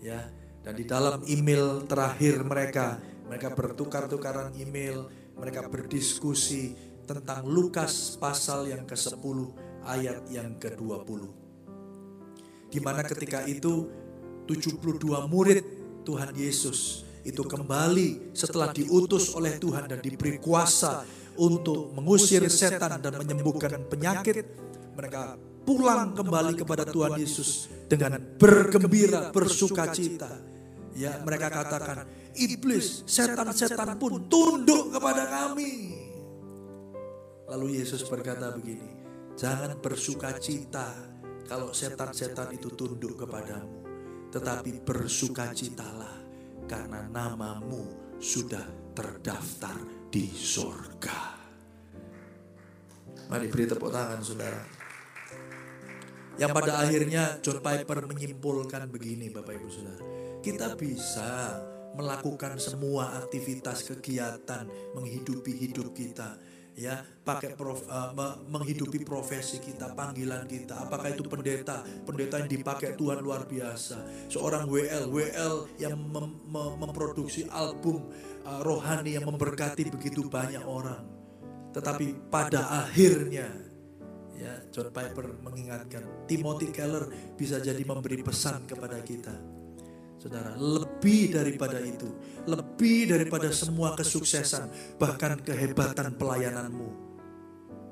ya 0.00 0.24
dan 0.64 0.74
di 0.74 0.84
dalam 0.88 1.22
email 1.28 1.84
terakhir 1.86 2.42
mereka 2.42 2.98
mereka 3.26 3.50
bertukar-tukaran 3.50 4.54
email, 4.54 5.10
mereka 5.34 5.66
berdiskusi 5.66 6.78
tentang 7.06 7.46
Lukas 7.46 8.14
pasal 8.18 8.70
yang 8.70 8.86
ke-10 8.86 9.38
ayat 9.86 10.26
yang 10.30 10.54
ke-20. 10.58 11.22
Di 12.70 12.78
mana 12.82 13.02
ketika 13.02 13.42
itu 13.46 13.90
72 14.46 15.02
murid 15.26 15.62
Tuhan 16.06 16.34
Yesus 16.38 17.05
itu 17.26 17.42
kembali 17.42 18.30
setelah 18.30 18.70
diutus 18.70 19.34
oleh 19.34 19.58
Tuhan 19.58 19.90
dan 19.90 19.98
diberi 19.98 20.38
kuasa 20.38 21.02
untuk 21.34 21.90
mengusir 21.90 22.46
setan 22.46 23.02
dan 23.02 23.18
menyembuhkan 23.18 23.90
penyakit, 23.90 24.46
mereka 24.94 25.34
pulang 25.66 26.14
kembali 26.14 26.54
kepada 26.54 26.86
Tuhan 26.86 27.18
Yesus 27.18 27.66
dengan 27.90 28.22
bergembira, 28.38 29.34
bersuka 29.34 29.90
cita. 29.90 30.30
Ya, 30.96 31.20
mereka 31.20 31.52
katakan, 31.52 32.08
iblis, 32.38 33.04
setan-setan 33.04 34.00
pun 34.00 34.30
tunduk 34.30 34.94
kepada 34.96 35.28
kami. 35.28 35.92
Lalu 37.52 37.82
Yesus 37.82 38.06
berkata 38.08 38.54
begini, 38.54 38.88
jangan 39.36 39.76
bersuka 39.82 40.32
cita 40.40 40.94
kalau 41.44 41.74
setan-setan 41.74 42.54
itu 42.56 42.72
tunduk 42.72 43.20
kepadamu. 43.20 43.84
Tetapi 44.32 44.82
bersukacitalah 44.82 46.25
karena 46.66 47.06
namamu 47.06 48.14
sudah 48.18 48.92
terdaftar 48.92 49.78
di 50.10 50.26
surga. 50.30 51.18
Mari 53.26 53.46
beri 53.50 53.64
tepuk 53.66 53.90
tangan 53.90 54.22
saudara. 54.22 54.62
Yang 56.36 56.50
pada 56.52 56.72
akhirnya 56.84 57.24
John 57.40 57.64
Piper 57.64 58.04
menyimpulkan 58.04 58.92
begini 58.92 59.32
Bapak 59.32 59.56
Ibu 59.56 59.68
Saudara. 59.72 60.02
Kita 60.44 60.76
bisa 60.76 61.58
melakukan 61.96 62.60
semua 62.60 63.16
aktivitas 63.16 63.88
kegiatan 63.88 64.68
menghidupi 64.92 65.56
hidup 65.56 65.96
kita 65.96 66.36
ya 66.76 67.00
pakai 67.24 67.56
prof, 67.56 67.88
uh, 67.88 68.12
menghidupi 68.52 69.00
profesi 69.00 69.56
kita 69.58 69.96
panggilan 69.96 70.44
kita. 70.44 70.84
Apakah 70.84 71.16
itu 71.16 71.24
pendeta? 71.24 71.80
Pendeta 72.04 72.36
yang 72.36 72.52
dipakai 72.52 72.94
Tuhan 72.94 73.24
luar 73.24 73.48
biasa. 73.48 74.28
Seorang 74.28 74.68
WL 74.68 75.08
WL 75.08 75.80
yang 75.80 75.96
mem, 75.96 76.36
mem, 76.44 76.72
memproduksi 76.76 77.48
album 77.48 78.12
uh, 78.44 78.60
rohani 78.60 79.16
yang 79.16 79.24
memberkati 79.24 79.88
begitu 79.88 80.28
banyak 80.28 80.62
orang. 80.68 81.00
Tetapi 81.72 82.28
pada 82.28 82.84
akhirnya 82.84 83.48
ya 84.36 84.52
John 84.68 84.92
Piper 84.92 85.40
mengingatkan 85.40 86.28
Timothy 86.28 86.68
Keller 86.68 87.08
bisa 87.40 87.56
jadi 87.56 87.80
memberi 87.80 88.20
pesan 88.20 88.68
kepada 88.68 89.00
kita 89.00 89.55
Saudara, 90.26 90.58
lebih 90.58 91.38
daripada 91.38 91.78
itu, 91.78 92.10
lebih 92.50 93.14
daripada 93.14 93.46
semua 93.54 93.94
kesuksesan, 93.94 94.98
bahkan 94.98 95.38
kehebatan 95.38 96.18
pelayananmu, 96.18 96.90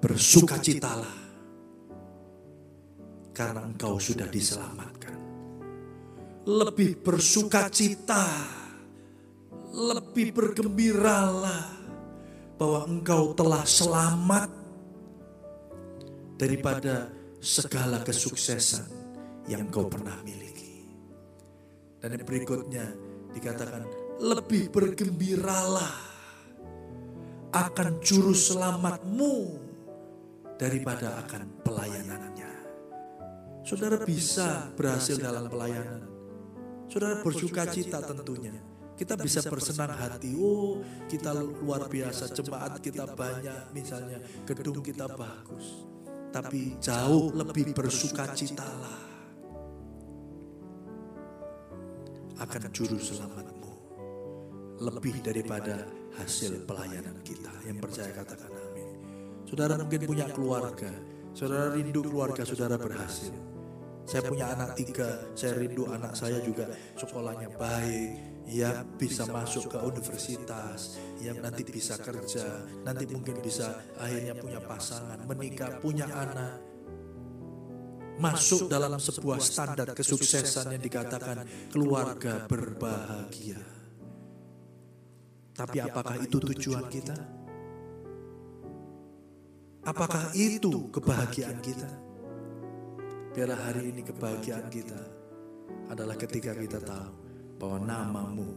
bersukacitalah 0.02 1.14
karena 3.30 3.70
engkau 3.70 4.02
sudah 4.02 4.26
diselamatkan. 4.26 5.14
Lebih 6.42 7.06
bersukacita, 7.06 8.26
lebih 9.70 10.34
bergembiralah 10.34 11.70
bahwa 12.58 12.82
engkau 12.90 13.30
telah 13.30 13.62
selamat 13.62 14.50
daripada 16.34 17.14
segala 17.38 18.02
kesuksesan 18.02 18.90
yang 19.46 19.70
kau 19.70 19.86
pernah 19.86 20.18
miliki. 20.26 20.43
Dan 22.04 22.20
yang 22.20 22.28
berikutnya 22.28 22.84
dikatakan 23.32 23.88
lebih 24.20 24.68
bergembiralah 24.68 25.96
akan 27.48 27.96
juru 28.04 28.36
selamatmu 28.36 29.56
daripada 30.60 31.16
akan 31.24 31.64
pelayanannya. 31.64 32.52
Saudara 33.64 34.04
bisa 34.04 34.68
berhasil 34.76 35.16
dalam 35.16 35.48
pelayanan. 35.48 36.04
Saudara 36.92 37.24
bersuka 37.24 37.72
cita 37.72 38.04
tentunya. 38.04 38.52
Kita 39.00 39.16
bisa 39.16 39.40
bersenang 39.48 39.96
hati, 39.96 40.36
oh 40.36 40.84
kita 41.08 41.32
luar 41.64 41.88
biasa, 41.88 42.28
jemaat 42.36 42.84
kita 42.84 43.16
banyak, 43.16 43.72
misalnya 43.72 44.20
gedung 44.44 44.84
kita 44.84 45.08
bagus. 45.08 45.88
Tapi 46.28 46.76
jauh 46.84 47.32
lebih 47.32 47.72
bersuka 47.72 48.28
citalah 48.36 49.13
akan 52.40 52.62
juru 52.74 52.98
selamatmu. 52.98 53.72
Lebih 54.82 55.22
daripada 55.22 55.86
hasil 56.18 56.66
pelayanan 56.66 57.18
kita. 57.22 57.50
Yang 57.66 57.78
percaya 57.82 58.10
katakan 58.10 58.50
amin. 58.50 58.88
Saudara 59.46 59.78
mungkin 59.78 60.02
punya 60.06 60.26
keluarga. 60.30 60.90
Saudara 61.34 61.74
rindu 61.74 62.02
keluarga 62.02 62.42
saudara 62.46 62.78
berhasil. 62.78 63.34
Saya 64.04 64.20
punya 64.28 64.52
anak 64.52 64.76
tiga, 64.76 65.32
saya 65.32 65.56
rindu 65.56 65.88
anak 65.88 66.12
saya 66.12 66.36
juga 66.44 66.68
sekolahnya 66.92 67.56
baik, 67.56 68.44
ya 68.44 68.84
bisa 69.00 69.24
masuk 69.24 69.72
ke 69.72 69.78
universitas, 69.80 71.00
yang 71.24 71.40
nanti 71.40 71.64
bisa 71.64 71.96
kerja, 71.96 72.68
nanti 72.84 73.08
mungkin 73.08 73.40
bisa 73.40 73.80
akhirnya 73.96 74.36
punya 74.36 74.60
pasangan, 74.60 75.24
menikah, 75.24 75.80
punya 75.80 76.04
anak, 76.04 76.60
masuk 78.18 78.70
dalam 78.70 78.98
sebuah 78.98 79.38
standar 79.42 79.90
kesuksesan 79.94 80.78
yang 80.78 80.82
dikatakan 80.82 81.42
keluarga 81.70 82.46
berbahagia. 82.46 83.58
Tapi 85.54 85.78
apakah 85.82 86.18
itu 86.18 86.36
tujuan 86.38 86.86
kita? 86.90 87.16
Apakah 89.84 90.32
itu 90.34 90.90
kebahagiaan 90.90 91.58
kita? 91.60 91.90
Biarlah 93.34 93.60
hari 93.70 93.90
ini 93.90 94.02
kebahagiaan 94.02 94.66
kita 94.70 95.00
adalah 95.90 96.16
ketika 96.16 96.54
kita 96.54 96.78
tahu 96.80 97.12
bahwa 97.58 97.78
namamu 97.82 98.48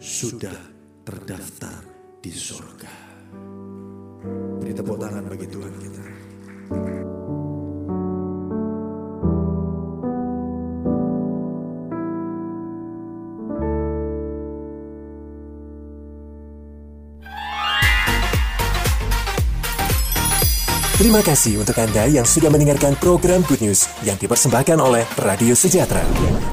sudah 0.00 0.56
terdaftar 1.06 1.84
di 2.18 2.32
surga. 2.32 2.94
Beri 4.58 4.72
tepuk 4.74 4.98
tangan 4.98 5.24
bagi 5.26 5.46
Tuhan 5.46 5.74
kita. 5.78 6.04
Terima 21.02 21.18
kasih 21.18 21.58
untuk 21.58 21.74
Anda 21.82 22.06
yang 22.06 22.22
sudah 22.22 22.46
mendengarkan 22.46 22.94
program 22.94 23.42
Good 23.50 23.58
News 23.58 23.90
yang 24.06 24.14
dipersembahkan 24.22 24.78
oleh 24.78 25.02
Radio 25.18 25.50
Sejahtera. 25.50 25.98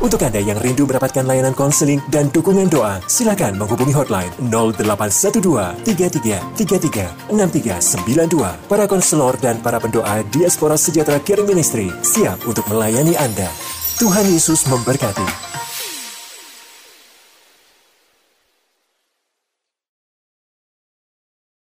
Untuk 0.02 0.26
Anda 0.26 0.42
yang 0.42 0.58
rindu 0.58 0.90
mendapatkan 0.90 1.22
layanan 1.22 1.54
konseling 1.54 2.02
dan 2.10 2.34
dukungan 2.34 2.66
doa, 2.66 2.98
silakan 3.06 3.62
menghubungi 3.62 3.94
hotline 3.94 4.34
0812 4.50 5.86
33 5.86 6.42
33 6.66 7.30
6392. 7.30 8.66
Para 8.66 8.90
konselor 8.90 9.38
dan 9.38 9.62
para 9.62 9.78
pendoa 9.78 10.26
Diaspora 10.34 10.82
Sejahtera 10.82 11.22
Caring 11.22 11.46
Ministry 11.46 11.94
siap 12.02 12.42
untuk 12.50 12.66
melayani 12.74 13.14
Anda. 13.22 13.54
Tuhan 14.02 14.34
Yesus 14.34 14.66
memberkati. 14.66 15.49